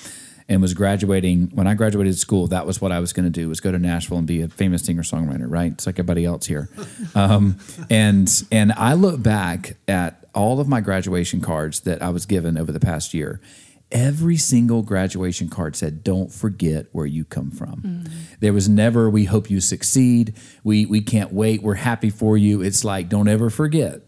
[0.47, 3.49] and was graduating, when I graduated school, that was what I was going to do
[3.49, 5.71] was go to Nashville and be a famous singer songwriter, right?
[5.71, 6.69] It's like everybody else here.
[7.15, 7.57] Um,
[7.89, 12.57] and and I look back at all of my graduation cards that I was given
[12.57, 13.39] over the past year.
[13.91, 18.03] every single graduation card said, "Don't forget where you come from."
[18.41, 21.61] There was never, "We hope you succeed." We we can't wait.
[21.63, 22.61] We're happy for you.
[22.61, 24.01] It's like, don't ever forget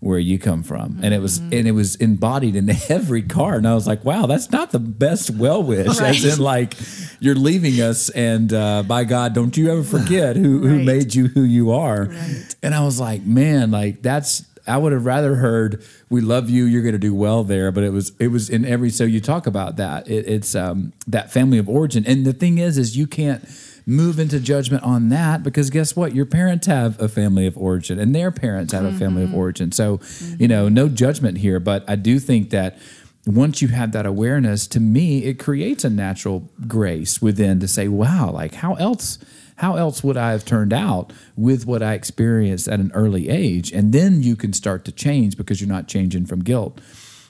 [0.00, 1.00] where you come from.
[1.02, 4.26] And it was and it was embodied in every card and i was like wow
[4.26, 6.74] that's not the best well wish as in like
[7.20, 11.28] you're leaving us and uh, by god don't you ever forget who, who made you
[11.28, 12.04] who you are.
[12.04, 12.54] Right.
[12.62, 16.64] and i was like man like that's i would have rather heard we love you
[16.64, 17.72] you're going to do well there.
[17.72, 20.08] But it was it was in every so you talk about that.
[20.08, 22.04] It, it's um, that family of origin.
[22.06, 23.42] And the thing is is you can't
[23.86, 26.14] move into judgment on that because guess what?
[26.14, 29.70] Your parents have a family of origin and their parents have a family of origin.
[29.72, 30.00] So
[30.38, 32.78] you know no judgment here but i do think that
[33.26, 37.88] once you have that awareness to me it creates a natural grace within to say
[37.88, 39.18] wow like how else
[39.56, 43.72] how else would i have turned out with what i experienced at an early age?
[43.72, 46.78] And then you can start to change because you're not changing from guilt.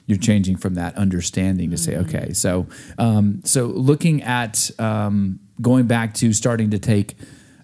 [0.07, 2.33] You're changing from that understanding to say okay.
[2.33, 2.67] So
[2.97, 7.15] um, so looking at um, going back to starting to take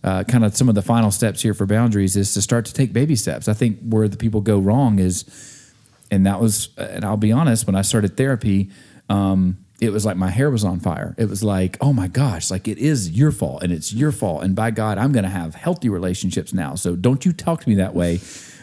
[0.03, 2.73] uh, kind of some of the final steps here for boundaries is to start to
[2.73, 3.47] take baby steps.
[3.47, 5.25] I think where the people go wrong is
[6.11, 8.69] and that was and i'll be honest when i started therapy
[9.09, 11.13] um, it was like my hair was on fire.
[11.17, 14.43] It was like oh my gosh like it is your fault and it's your fault
[14.43, 16.75] and by god i'm going to have healthy relationships now.
[16.75, 18.19] So don't you talk to me that way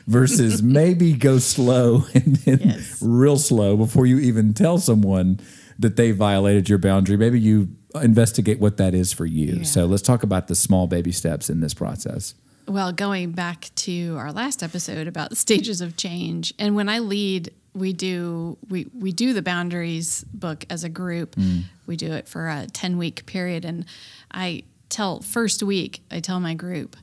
[0.07, 2.99] versus maybe go slow and then Yes.
[3.03, 5.41] real slow before you even tell someone
[5.79, 7.17] that they violated your boundary.
[7.17, 9.63] Maybe you investigate what that is for you Yeah.
[9.65, 12.35] so let's talk about the small baby steps in this process
[12.69, 17.01] Well, going back to our last episode about the stages of change, and when I
[17.01, 21.35] lead, we do we we do the boundaries book as a group.
[21.35, 21.65] Mm.
[21.87, 23.87] We do it for a ten week period, and
[24.31, 26.97] I tell first week I tell my group,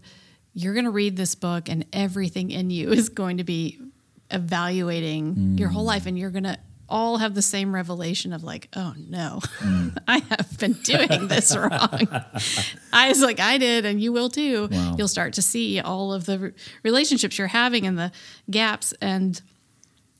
[0.53, 3.79] you're going to read this book, and everything in you is going to be
[4.31, 5.87] evaluating your whole mm.
[5.87, 6.57] life, and you're going to
[6.89, 9.97] all have the same revelation of like, oh no, mm.
[10.07, 12.07] I have been doing this wrong.
[12.93, 14.67] I was like, I did, and you will too.
[14.71, 14.95] Wow.
[14.97, 16.51] You'll start to see all of the re-
[16.83, 18.11] relationships you're having and the
[18.49, 18.93] gaps.
[19.01, 19.41] And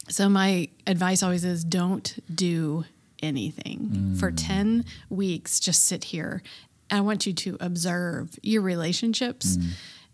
[0.09, 2.85] so, my advice always is don't do
[3.21, 4.35] anything for mm.
[4.37, 5.59] 10 weeks.
[5.59, 6.43] Just sit here.
[6.89, 9.57] I want you to observe your relationships.
[9.57, 9.69] Mm.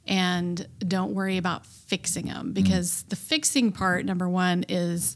[0.05, 5.15] And don't worry about fixing them because the fixing part, number one, is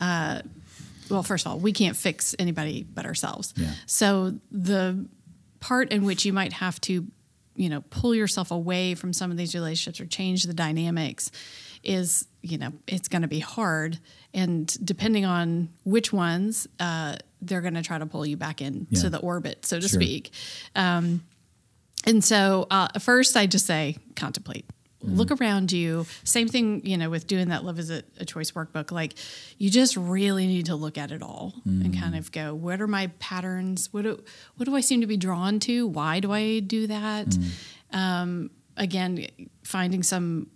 [0.00, 0.40] uh,
[1.10, 3.52] well, first of all, we can't fix anybody but ourselves.
[3.56, 3.72] Yeah.
[3.86, 5.06] So the
[5.60, 7.06] part in which you might have to,
[7.56, 11.30] you know, pull yourself away from some of these relationships or change the dynamics
[11.82, 13.98] is, you know, it's going to be hard.
[14.32, 18.86] And depending on which ones, uh, they're going to try to pull you back into
[19.02, 19.08] Yeah.
[19.10, 20.00] the orbit, so to Sure.
[20.00, 20.30] speak.
[20.74, 21.22] Um,
[22.06, 24.64] and so, uh, first, I just say contemplate.
[25.04, 25.16] Mm.
[25.16, 26.06] Look around you.
[26.24, 28.90] Same thing, you know, with doing that Love is a, a Choice workbook.
[28.90, 29.14] Like,
[29.58, 32.00] you just really need to look at it all and mm.
[32.00, 33.92] kind of go, what are my patterns?
[33.92, 34.22] What do,
[34.56, 35.86] what do I seem to be drawn to?
[35.86, 37.28] Why do I do that?
[37.28, 37.50] Mm.
[37.92, 39.26] Um, again,
[39.62, 40.48] finding some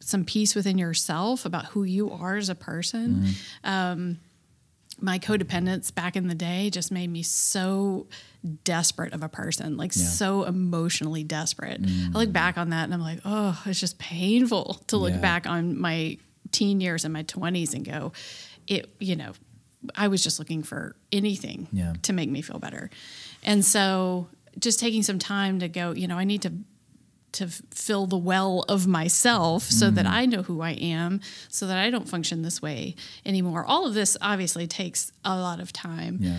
[0.00, 3.68] some peace within yourself about who you are as a person mm-hmm.
[3.70, 4.18] um,
[5.00, 8.06] my codependence back in the day just made me so
[8.64, 10.04] desperate of a person, like Yeah.
[10.04, 11.80] so emotionally desperate.
[11.82, 12.32] I look mm.
[12.32, 15.18] back on that and I'm like, oh, it's just painful to look Yeah.
[15.20, 16.18] back on my
[16.52, 18.12] teen years and my 20s and go,
[18.66, 19.32] it, you know,
[19.94, 21.94] I was just looking for anything Yeah.
[22.02, 22.90] to make me feel better.
[23.42, 24.28] And so
[24.58, 26.52] just taking some time to go, you know, I need to
[27.34, 29.94] to fill the well of myself so Mm.
[29.96, 32.94] that I know who I am, so that I don't function this way
[33.26, 33.64] anymore.
[33.64, 36.18] All of this obviously takes a lot of time.
[36.20, 36.38] yeah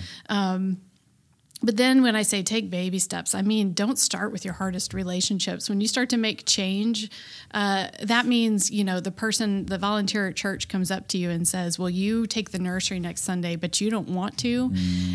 [1.65, 4.93] But then when I say take baby steps, I mean, don't start with your hardest
[4.93, 5.67] relationships.
[5.67, 7.09] When you start to make change,
[7.55, 11.31] uh, that means, you know, the person, the volunteer at church comes up to you
[11.31, 14.71] and says, Well, you take the nursery next Sunday, but you don't want to.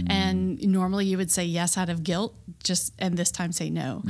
[0.09, 2.35] And normally you would say yes out of guilt,
[2.65, 4.03] just, and this time say no.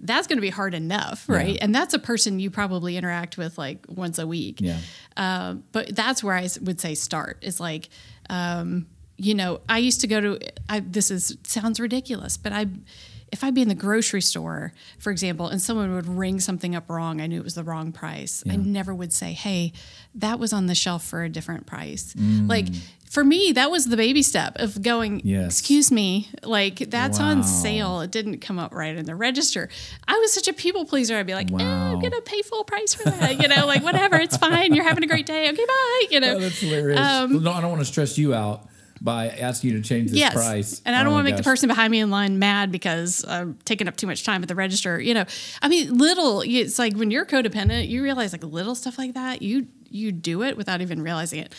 [0.00, 1.58] That's going to be hard enough, right?
[1.60, 4.60] And that's a person you probably interact with like once a week.
[4.60, 4.78] yeah
[5.16, 7.88] Um, but that's where I would say start is like,
[8.30, 8.86] um,
[9.18, 10.38] you know, I used to go to.
[10.68, 12.66] I, this is sounds ridiculous, but I,
[13.32, 16.88] if I'd be in the grocery store, for example, and someone would ring something up
[16.88, 18.42] wrong, I knew it was the wrong price.
[18.48, 19.72] I never would say, "Hey,
[20.14, 22.68] that was on the shelf for a different price." Like
[23.10, 25.20] for me, that was the baby step of going.
[25.24, 25.58] Yes.
[25.58, 27.30] Excuse me, like that's Wow.
[27.30, 28.00] on sale.
[28.02, 29.68] It didn't come up right in the register.
[30.06, 31.16] I was such a people pleaser.
[31.16, 34.16] I'd be like, eh, "I'm gonna pay full price for that." You know, like whatever,
[34.16, 34.74] it's fine.
[34.74, 35.48] You're having a great day.
[35.50, 36.02] Okay, bye.
[36.10, 37.00] You know, Oh, that's hilarious.
[37.00, 38.68] Um, no, I don't want to stress you out
[39.00, 40.32] by asking you to change this yes.
[40.34, 40.82] price.
[40.84, 42.70] And I Oh don't my want to make the person behind me in line mad
[42.72, 45.00] because I'm taking up too much time at the register.
[45.00, 45.24] You know,
[45.62, 46.42] I mean, little.
[46.44, 49.42] It's like when you're codependent, you realize like little stuff like that.
[49.42, 51.54] You you do it without even realizing it.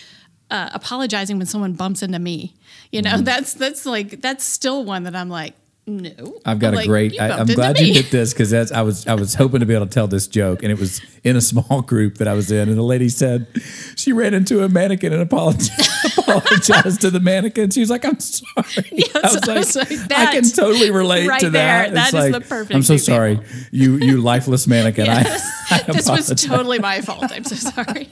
[0.52, 2.56] uh, apologizing when someone bumps into me.
[2.91, 5.54] You know, that's that's like that's still one that I'm like,
[5.97, 6.39] no.
[6.45, 7.19] I've got I'm a like, great.
[7.19, 8.71] I, I'm glad me." you hit this because that's.
[8.71, 9.08] I was.
[9.08, 11.41] I was hoping to be able to tell this joke, and it was in a
[11.41, 13.47] small group that I was in, and the lady said
[13.95, 17.71] she ran into a mannequin and apologized, apologized to the mannequin.
[17.71, 18.45] She was like, "I'm sorry."
[18.91, 19.36] Yes, I was
[19.75, 21.91] I like, was like, I can totally relate right to that.
[21.91, 23.43] there, that It's is like, the perfect I'm so example.
[23.43, 25.06] sorry, you you lifeless mannequin.
[25.06, 25.49] Yes.
[25.71, 27.32] I, I this was totally my fault.
[27.32, 28.08] I'm so sorry.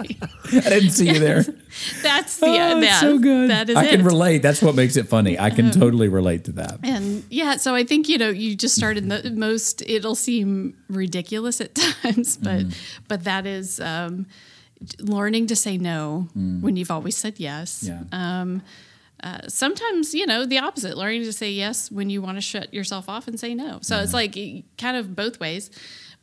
[0.52, 1.44] I didn't see you there.
[2.02, 3.50] That's the Oh, it's so good.
[3.50, 3.90] That is I it.
[3.90, 4.42] can relate.
[4.42, 5.38] That's what makes it funny.
[5.40, 5.80] I can uh-huh.
[5.80, 6.80] totally relate to that.
[6.84, 9.84] And yeah, so I think you know you just started the most.
[9.86, 12.66] It'll seem ridiculous at times, but
[13.10, 14.26] but that is um,
[15.00, 17.84] learning to say no when you've always said yes.
[17.84, 18.04] Yeah.
[18.14, 18.62] Um,
[19.22, 22.74] uh, sometimes you know the opposite, learning to say yes when you want to shut
[22.74, 23.80] yourself off and say no.
[23.82, 24.38] So it's like
[24.78, 25.70] kind of both ways.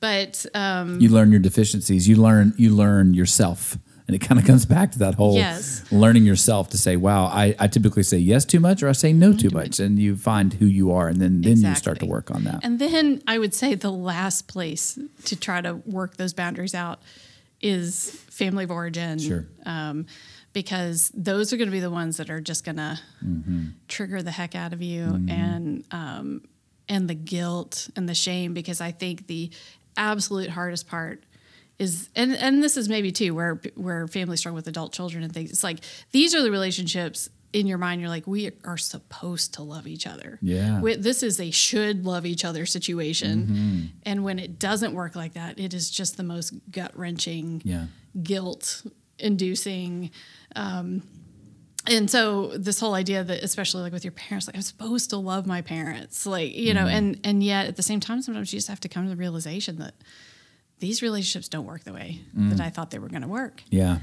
[0.01, 4.47] But um, you learn your deficiencies you learn you learn yourself and it kind of
[4.47, 5.83] comes back to that whole Yes.
[5.91, 9.13] learning yourself to say wow I, I typically say yes too much or i say
[9.13, 12.07] no too much and you find who you are and then then you start to
[12.07, 16.17] work on that And then I would say the last place to try to work
[16.17, 17.01] those boundaries out
[17.61, 19.19] is family of origin.
[19.19, 19.47] Sure.
[19.65, 20.07] Um,
[20.53, 23.65] because those are going to be the ones that are just going to Mm-hmm.
[23.89, 26.43] trigger the heck out of you and um,
[26.89, 28.53] and the guilt and the shame.
[28.55, 29.51] Because I think the
[29.97, 31.25] absolute hardest part
[31.79, 35.33] is and and this is maybe too where where families struggle with adult children and
[35.33, 35.51] things.
[35.51, 35.81] It's like
[36.13, 38.01] these are the relationships in your mind.
[38.01, 40.39] You're like we are supposed to love each other.
[40.43, 40.81] Yeah.
[40.81, 43.81] We- this is a should love each other situation, Mm-hmm.
[44.05, 47.87] and when it doesn't work like that, it is just the most gut wrenching, Yeah.
[48.23, 48.83] guilt
[49.19, 50.11] inducing.
[50.57, 51.03] Um,
[51.87, 55.19] and so this whole idea that especially like with your parents like i'm supposed to
[55.19, 56.97] love my parents like you know Mm-hmm.
[56.97, 59.17] and and yet at the same time sometimes you just have to come to the
[59.17, 59.95] realization that
[60.87, 62.51] these relationships don't work the way Mm.
[62.51, 63.97] that i thought they were going to work yeah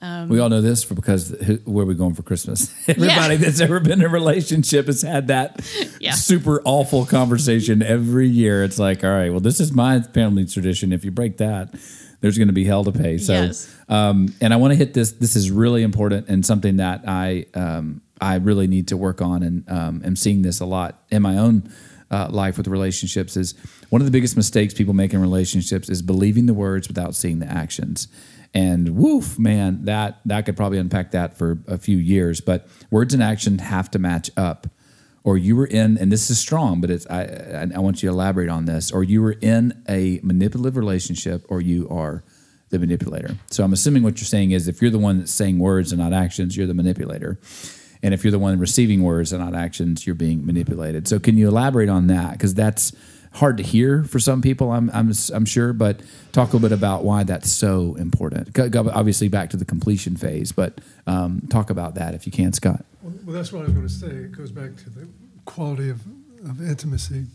[0.00, 2.58] Um, we all know this for because who- where are we going for Christmas?
[2.86, 5.48] Everybody that's ever been in a relationship has had that
[6.06, 6.14] Yeah.
[6.14, 8.62] super awful conversation every year.
[8.66, 10.92] It's like, all right, well, this is my family tradition.
[10.92, 11.74] If you break that,
[12.20, 13.18] there's going to be hell to pay.
[13.18, 13.66] So, Yes.
[13.88, 15.10] um, and I want to hit this.
[15.24, 19.42] This is really important and something that I um, I really need to work on,
[19.42, 21.56] and um, am seeing this a lot in my own
[22.14, 23.36] uh, life with relationships.
[23.36, 23.54] Is
[23.90, 27.38] one of the biggest mistakes people make in relationships is believing the words without seeing
[27.38, 28.08] the actions.
[28.54, 32.40] And woof, man, that that could probably unpack that for a few years.
[32.40, 34.66] But words and action have to match up
[35.28, 38.14] or you were in, and this is strong, but it's I, I want you to
[38.14, 42.24] elaborate on this, or you were in a manipulative relationship, or you are
[42.70, 43.36] the manipulator.
[43.50, 46.00] So I'm assuming what you're saying is if you're the one that's saying words and
[46.00, 47.38] not actions, you're the manipulator,
[48.02, 51.06] and if you're the one receiving words and not actions, you're being manipulated.
[51.06, 52.32] So can you elaborate on that?
[52.32, 52.92] Because that's
[53.38, 56.00] hard to hear for some people, I'm I'm I'm sure, but
[56.32, 58.58] talk a little bit about why that's so important.
[58.58, 62.84] Obviously, back to the completion phase, but um, talk about that if you can, Scott.
[63.02, 64.08] Well, well, that's what I was going to say.
[64.08, 65.08] It goes back to the
[65.44, 66.00] quality of,
[66.44, 67.26] of intimacy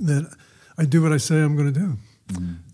[0.00, 0.34] that
[0.76, 1.96] I do what I say I'm going to do.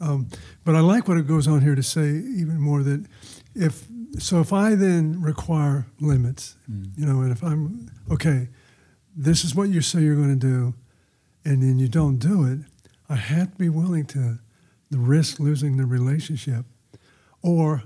[0.01, 0.29] Um,
[0.65, 3.07] but I like what it goes on here to say even more that
[3.55, 3.87] if
[4.19, 6.57] so, if I then require limits,
[6.97, 8.49] you know, and if I'm okay,
[9.17, 10.75] this is what you say you're going to do,
[11.45, 12.61] and then you don't do it,
[13.09, 14.39] I have to be willing to
[14.91, 16.65] the risk losing the relationship,
[17.43, 17.85] or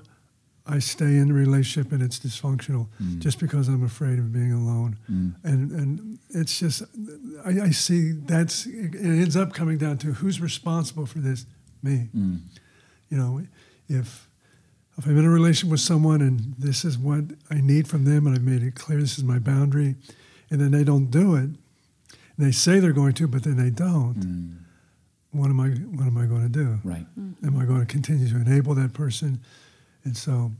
[0.66, 3.18] I stay in the relationship and it's dysfunctional mm.
[3.18, 4.98] just because I'm afraid of being alone.
[5.10, 5.34] Mm.
[5.42, 6.82] And and it's just
[7.44, 11.46] I, I see that's it ends up coming down to who's responsible for this?
[11.82, 12.08] Me.
[12.14, 12.40] Mm.
[13.08, 13.42] You know,
[13.88, 14.28] if
[14.98, 18.26] if I'm in a relationship with someone and this is what I need from them
[18.26, 19.94] and I've made it clear this is my boundary,
[20.50, 21.50] and then they don't do it,
[22.38, 24.14] they say they're going to, but then they don't.
[24.14, 24.54] Mm.
[25.32, 25.68] What am I?
[25.68, 26.78] What am I going to do?
[26.84, 27.04] Right.
[27.18, 27.34] Mm.
[27.46, 29.40] Am I going to continue to enable that person?
[30.04, 30.52] And so,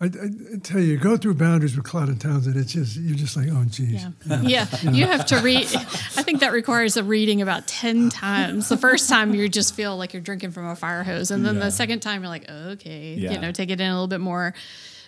[0.00, 0.08] I, I,
[0.54, 2.56] I tell you, you go through boundaries with Cloud and Townsend.
[2.56, 4.04] It's just you're just like, oh, geez.
[4.26, 4.42] Yeah.
[4.42, 4.66] Yeah.
[4.90, 5.66] You have to read.
[5.74, 8.68] I think that requires a reading about 10 times.
[8.68, 11.30] The first time you just feel like you're drinking from a fire hose.
[11.32, 11.64] And then Yeah.
[11.64, 13.32] the second time you're like, okay, Yeah.
[13.32, 14.54] you know, take it in a little bit more.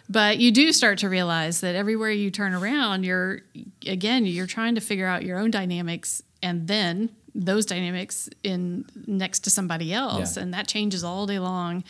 [0.09, 3.40] But you do start to realize that everywhere you turn around, you're,
[3.87, 9.40] again, you're trying to figure out your own dynamics and then those dynamics in next
[9.40, 10.37] to somebody else.
[10.37, 10.45] Yeah.
[10.45, 11.83] And that changes all day long.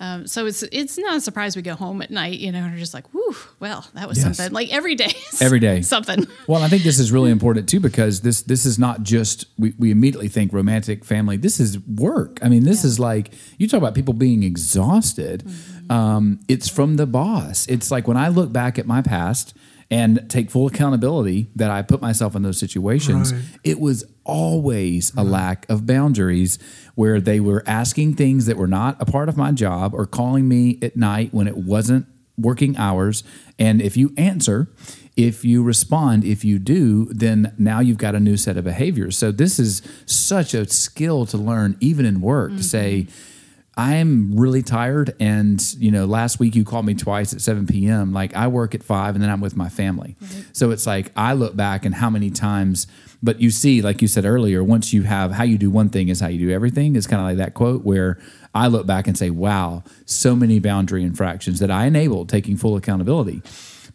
[0.00, 2.72] Um, so it's it's not a surprise we go home at night, you know, and
[2.72, 4.36] we're just like, whew, well, that was Yes.
[4.36, 4.52] something.
[4.52, 6.26] Like every day, every day, something.
[6.48, 9.72] Well, I think this is really important too because this this is not just we,
[9.78, 11.36] we immediately think romantic family.
[11.36, 12.40] This is work.
[12.42, 12.88] I mean, this Yeah.
[12.88, 15.48] is like you talk about people being exhausted.
[15.90, 17.66] Um, it's from the boss.
[17.66, 19.54] It's like when I look back at my past
[19.90, 23.32] and take full accountability that I put myself in those situations.
[23.32, 23.42] Right.
[23.62, 26.58] It was always a lack of boundaries
[26.94, 30.48] where they were asking things that were not a part of my job or calling
[30.48, 32.06] me at night when it wasn't
[32.36, 33.22] working hours.
[33.58, 34.68] And if you answer,
[35.16, 39.16] if you respond, if you do, then now you've got a new set of behaviors.
[39.16, 43.06] So this is such a skill to learn, even in work, to say,
[43.76, 45.14] I'm really tired.
[45.18, 48.12] And, you know, last week you called me twice at 7 p.m.
[48.12, 50.16] Like I work at five and then I'm with my family.
[50.52, 52.86] So it's like I look back and how many times,
[53.22, 56.08] but you see, like you said earlier, once you have how you do one thing
[56.08, 58.18] is how you do everything, is kind of like that quote where
[58.54, 62.76] I look back and say, wow, so many boundary infractions that I enabled taking full
[62.76, 63.42] accountability.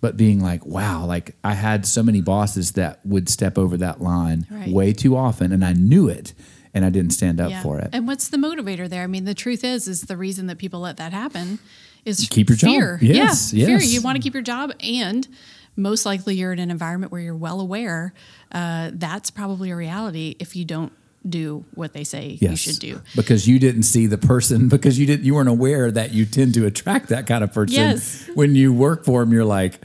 [0.02, 4.02] But being like, wow, like I had so many bosses that would step over that
[4.02, 4.70] line Right.
[4.70, 6.34] way too often and I knew it
[6.74, 7.62] and I didn't stand up Yeah.
[7.62, 7.90] for it.
[7.94, 9.04] And what's the motivator there?
[9.04, 11.60] I mean, the truth is, is the reason that people let that happen
[12.06, 12.70] is Keep your job.
[12.72, 13.00] fear.
[13.02, 13.80] Yes, yeah, fear.
[13.82, 15.28] You want to keep your job, and
[15.76, 18.14] most likely you're in an environment where you're well aware.
[18.52, 20.92] Uh, that's probably a reality if you don't
[21.28, 23.02] do what they say you should do.
[23.14, 26.54] because you didn't see the person because you didn't you weren't aware that you tend
[26.54, 28.30] to attract that kind of person Yes.
[28.36, 29.82] when you work for them you're like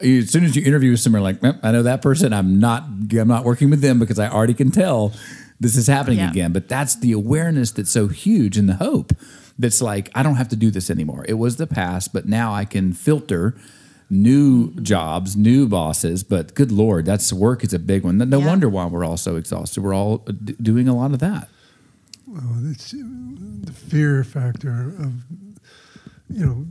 [0.00, 3.44] as soon as you interview someone like I know that person I'm not I'm not
[3.44, 5.12] working with them because I already can tell
[5.60, 6.30] this is happening Yeah.
[6.30, 6.52] again.
[6.52, 9.12] But that's the awareness that's so huge and the hope
[9.58, 11.24] that's like I don't have to do this anymore.
[11.28, 13.54] It was the past but now I can filter
[14.08, 16.22] new jobs new bosses.
[16.24, 18.18] But good lord that's work is a big one.
[18.18, 18.46] No Yeah.
[18.46, 19.82] wonder why we're all so exhausted.
[19.82, 21.48] We're all uh, d- doing a lot of that.
[22.26, 22.98] Well, it's uh,
[23.62, 25.12] the fear factor of,
[26.28, 26.66] you know,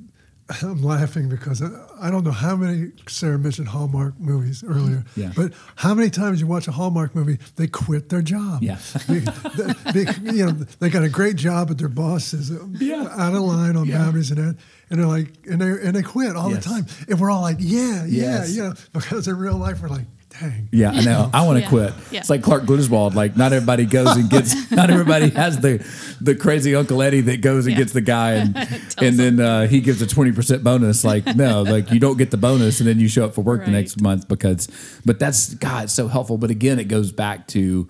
[0.63, 1.61] I'm laughing because
[2.01, 5.31] I, don't know how many Sarah mentioned Hallmark movies earlier, Yeah.
[5.35, 8.63] but how many times you watch a Hallmark movie, they quit their job.
[8.63, 8.79] Yeah.
[9.07, 9.19] They-
[9.93, 13.07] they- they- you know, they got a great job, but their boss is uh, Yeah.
[13.15, 13.99] out of line on Yeah.
[13.99, 14.57] boundaries and that,
[14.89, 16.63] and they're like, and they and they quit all Yes.
[16.63, 18.55] the time, and we're all like, yeah, Yes.
[18.55, 20.07] yeah, yeah, because in real life we're like,
[20.39, 21.29] dang, Yeah, I know.
[21.33, 21.69] I want to Yeah.
[21.69, 21.93] quit.
[22.11, 22.19] Yeah.
[22.19, 23.15] It's like Clark Griswold.
[23.15, 24.69] Like not everybody goes and gets.
[24.71, 25.83] not everybody has the
[26.21, 27.79] the crazy Uncle Eddie that goes and Yeah.
[27.79, 28.55] gets the guy and
[29.01, 31.03] and then uh, he gives a twenty percent bonus.
[31.03, 33.65] Like no, like you don't get the bonus and then you show up for work
[33.65, 34.67] the next month because.
[35.05, 36.37] But that's God, it's so helpful.
[36.37, 37.87] But again, it goes back to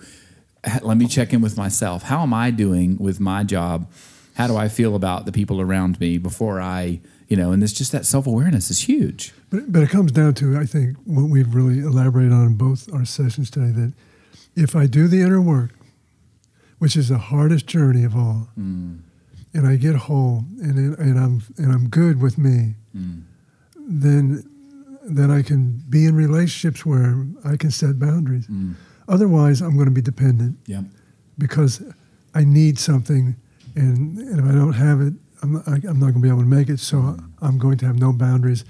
[0.82, 2.04] let me check in with myself.
[2.04, 3.90] How am I doing with my job?
[4.36, 7.52] How do I feel about the people around me before I, you know?
[7.52, 9.34] And it's just that self awareness is huge.
[9.50, 12.92] But, but it comes down to, I think, what we've really elaborated on in both
[12.94, 13.94] our sessions today that
[14.56, 15.72] if I do the inner work,
[16.80, 19.00] which is the hardest journey of all, mm.
[19.54, 23.22] and I get whole and, and, I'm, and I'm good with me, mm.
[23.78, 24.44] then,
[25.04, 28.48] then I can be in relationships where I can set boundaries.
[28.48, 28.76] Mm.
[29.08, 30.84] Otherwise, I'm going to be dependent Yeah.
[31.38, 31.82] because
[32.36, 33.36] I need something,
[33.76, 36.28] and, and if I don't have it, I'm not, I, I'm not going to be
[36.30, 36.80] able to make it.
[36.80, 38.66] So I'm going to have no boundaries.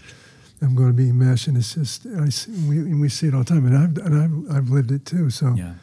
[0.61, 3.34] I'm going to be meshed, and it's just I see, we and we see it
[3.34, 5.30] all the time, and I've and I've, I've lived it too.
[5.30, 5.76] So Yeah.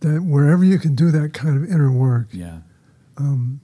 [0.00, 2.58] that wherever you can do that kind of inner work, Yeah.
[3.16, 3.60] Um,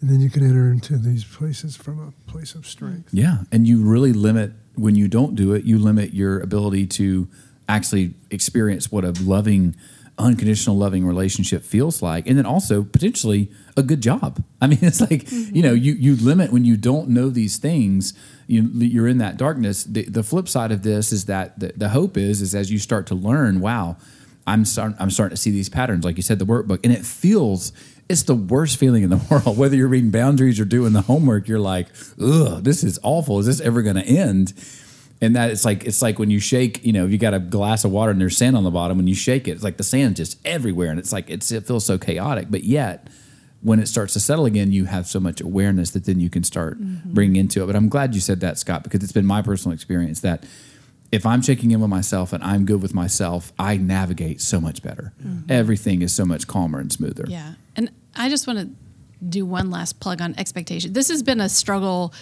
[0.00, 3.10] and then you can enter into these places from a place of strength.
[3.12, 5.64] Yeah, and you really limit when you don't do it.
[5.64, 7.28] You limit your ability to
[7.68, 9.76] actually experience what a loving,
[10.22, 14.42] unconditional loving relationship feels like, and then also potentially a good job.
[14.60, 15.84] I mean, it's like you know, mm-hmm.
[15.84, 18.14] you you limit when you don't know these things.
[18.46, 19.84] You you're in that darkness.
[19.84, 22.78] The, the flip side of this is that the, the hope is is as you
[22.78, 23.60] start to learn.
[23.60, 23.96] Wow,
[24.46, 27.04] I'm start, I'm starting to see these patterns, like you said, the workbook, and it
[27.04, 27.72] feels.
[28.08, 29.56] It's the worst feeling in the world.
[29.56, 31.88] Whether you're reading boundaries or doing the homework, you're like,
[32.20, 33.38] "Ugh, this is awful.
[33.38, 34.52] Is this ever going to end?"
[35.22, 37.84] And that it's like it's like when you shake, you know, you got a glass
[37.84, 38.98] of water and there's sand on the bottom.
[38.98, 41.66] When you shake it, it's like the sand just everywhere, and it's like it's it
[41.66, 42.48] feels so chaotic.
[42.50, 43.08] But yet,
[43.62, 46.42] when it starts to settle again, you have so much awareness that then you can
[46.42, 47.14] start mm-hmm.
[47.14, 47.66] bringing into it.
[47.66, 50.44] But I'm glad you said that, Scott, because it's been my personal experience that
[51.12, 54.82] if I'm checking in with myself and I'm good with myself, I navigate so much
[54.82, 55.12] better.
[55.22, 55.52] Mm-hmm.
[55.52, 57.26] Everything is so much calmer and smoother.
[57.28, 57.54] Yeah.
[57.76, 58.70] And I just want to
[59.24, 60.94] do one last plug on expectation.
[60.94, 62.12] This has been a struggle,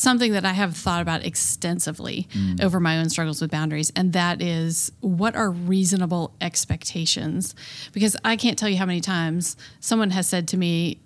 [0.00, 2.64] something that I have thought about extensively mm.
[2.64, 3.92] over my own struggles with boundaries.
[3.94, 7.54] And that is what are reasonable expectations?
[7.92, 11.00] Because I can't tell you how many times someone has said to me,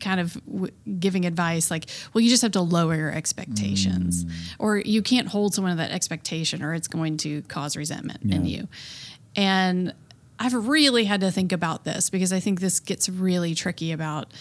[0.00, 4.32] kind of w- giving advice like, well, you just have to lower your expectations, mm.
[4.58, 8.46] or you can't hold someone to that expectation, or it's going to cause resentment in
[8.46, 8.66] you.
[9.36, 9.92] And
[10.38, 14.32] I've really had to think about this because I think this gets really tricky about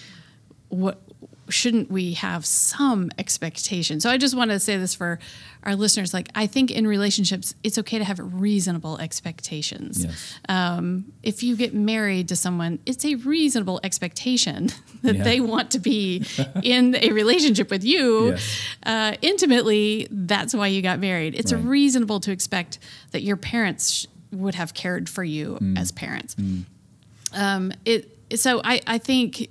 [0.69, 1.01] what
[1.49, 3.99] shouldn't we have some expectation.
[3.99, 5.19] So I just want to say this for
[5.63, 10.05] our listeners like I think in relationships it's okay to have reasonable expectations.
[10.05, 10.39] Yes.
[10.49, 14.69] Um, if you get married to someone, it's a reasonable expectation
[15.03, 15.23] that Yeah.
[15.23, 16.23] they want to be
[16.63, 18.59] in a relationship with you Yes.
[18.83, 20.07] uh, intimately.
[20.11, 21.35] That's why you got married.
[21.35, 21.63] It's Right.
[21.63, 22.79] reasonable to expect
[23.11, 25.77] that your parents sh- would have cared for you Mm.
[25.79, 26.35] as parents.
[27.33, 29.49] Um, it so I, I think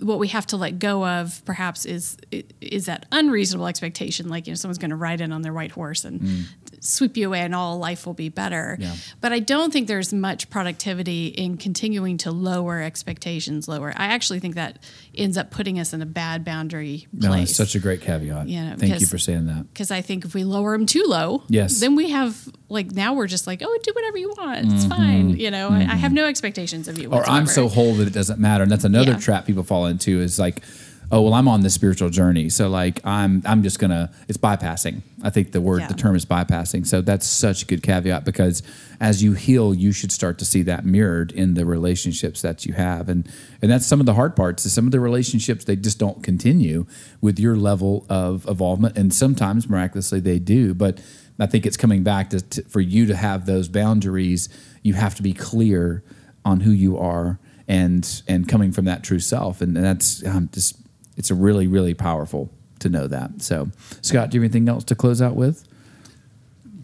[0.00, 2.18] what we have to let go of perhaps is
[2.60, 5.70] is that unreasonable expectation like you know someone's going to ride in on their white
[5.70, 6.44] horse and mm.
[6.84, 8.94] Sweep you away and all life will be better yeah.
[9.20, 14.38] but i don't think there's much productivity in continuing to lower expectations lower i actually
[14.38, 14.78] think that
[15.14, 18.48] ends up putting us in a bad boundary place no, it's such a great caveat
[18.48, 21.04] you know, thank you for saying that because i think if we lower them too
[21.06, 24.58] low yes then we have like now we're just like oh do whatever you want
[24.58, 24.88] it's mm-hmm.
[24.88, 25.90] fine you know mm-hmm.
[25.90, 27.30] I, I, have no expectations of you whatsoever.
[27.30, 29.18] or i'm so whole that it doesn't matter and that's another yeah.
[29.18, 30.62] trap people fall into is like
[31.10, 32.48] oh well i'm on this spiritual journey.
[32.48, 35.02] So like i'm i'm just gonna it's bypassing.
[35.22, 35.88] I think the word yeah.
[35.88, 36.86] the term is bypassing.
[36.86, 38.62] So that's such a good caveat because
[39.00, 42.74] as you heal you should start to see that mirrored in the relationships that you
[42.74, 43.08] have.
[43.08, 43.28] And
[43.62, 46.22] and that's some of the hard parts is some of the relationships they just don't
[46.22, 46.86] continue
[47.20, 51.00] with your level of involvement and sometimes miraculously they do but
[51.40, 54.48] i think it's coming back to, to for you to have those boundaries
[54.82, 56.02] you have to be clear
[56.44, 59.60] on who you are and and coming from that true self.
[59.60, 60.76] And, and that's um, just
[61.16, 62.50] it's a really really powerful
[62.80, 63.42] to know that.
[63.42, 63.70] So
[64.02, 65.66] scott do you have anything else to close out with?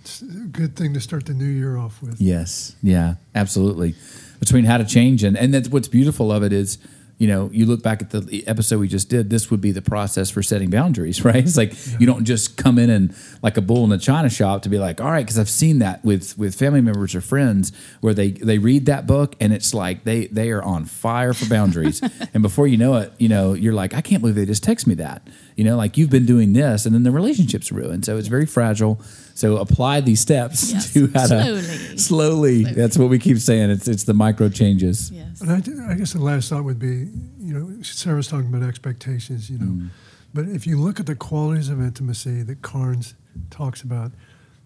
[0.01, 2.21] It's a good thing to start the new year off with.
[2.21, 2.75] Yes.
[2.83, 3.95] Yeah absolutely.
[4.39, 6.79] Between how to change and and that's what's beautiful of it is
[7.21, 9.83] you know, you look back at the episode we just did, this would be the
[9.83, 11.37] process for setting boundaries, right?
[11.37, 11.99] It's like yeah.
[12.01, 14.79] you don't just come in and like a bull in a china shop to be
[14.79, 18.31] like, all right, because I've seen that with with family members or friends where they
[18.31, 22.01] they read that book and it's like they they are on fire for boundaries,
[22.35, 24.87] and before you know it, you know, you're like, I can't believe they just text
[24.87, 25.23] me that,
[25.57, 28.07] you know, like you've been doing this, and then the relationship's ruined.
[28.07, 28.99] So it's very fragile.
[29.41, 30.93] So apply these steps yes.
[30.93, 31.61] to how slowly.
[31.63, 31.97] to slowly.
[31.97, 32.65] slowly.
[32.65, 33.71] That's what we keep saying.
[33.71, 35.11] It's it's the micro changes.
[35.11, 35.41] Yes.
[35.41, 37.09] And I, I guess the last thought would be,
[37.41, 39.49] you know, Sarah's talking about expectations.
[39.49, 39.89] You know, mm.
[40.35, 43.15] but if you look at the qualities of intimacy that Carnes
[43.49, 44.13] talks about,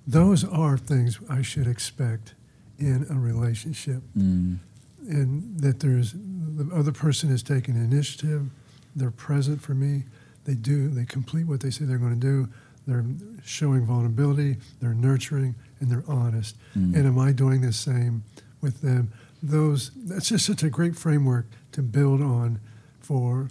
[0.08, 2.34] those are things I should expect
[2.76, 4.58] in a relationship, mm.
[5.06, 8.50] and that there's the other person is taking initiative.
[8.96, 10.02] They're present for me.
[10.46, 10.88] They do.
[10.88, 12.48] They complete what they say they're going to do
[12.86, 13.04] they're
[13.44, 16.56] showing vulnerability, they're nurturing, and they're honest.
[16.76, 16.94] Mm.
[16.94, 18.24] And am I doing the same
[18.60, 19.12] with them?
[19.42, 22.60] Those that's just such a great framework to build on
[23.00, 23.48] for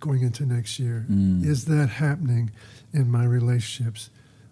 [0.00, 1.06] going into next year.
[1.10, 1.44] Mm.
[1.44, 2.50] Is that happening
[2.92, 4.10] in my relationships?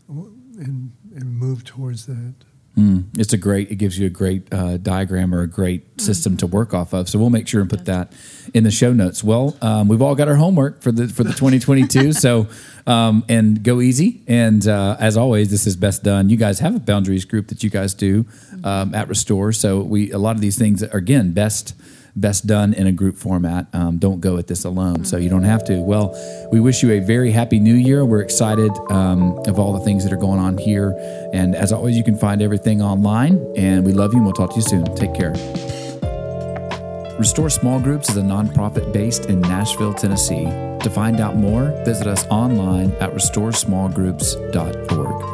[0.09, 2.35] And, and move towards that.
[2.77, 3.71] Mm, it's a great.
[3.71, 7.09] It gives you a great uh, diagram or a great system to work off of.
[7.09, 8.13] So we'll make sure and put that
[8.53, 9.23] in the show notes.
[9.23, 12.13] Well, um, we've all got our homework for the for the 2022.
[12.25, 12.49] so
[12.87, 14.23] um, and go easy.
[14.27, 16.31] And uh, as always, this is best done.
[16.31, 18.27] You guys have a boundaries group that you guys do
[18.65, 19.53] um, at Restore.
[19.53, 21.75] So we a lot of these things are again best
[22.17, 23.67] best done in a group format.
[23.73, 25.81] Um, don't go at this alone, so you don't have to.
[25.81, 26.15] Well,
[26.53, 28.05] we wish you a very happy new year.
[28.05, 30.95] We're excited um, of all the things that are going on here.
[31.33, 33.45] And as always, you can find everything online.
[33.57, 34.85] And we love you, and we'll talk to you soon.
[34.95, 35.33] Take care.
[37.19, 40.47] Restore Small Groups is a nonprofit based in Nashville, Tennessee.
[40.81, 45.34] To find out more, visit us online at restoresmallgroups.org.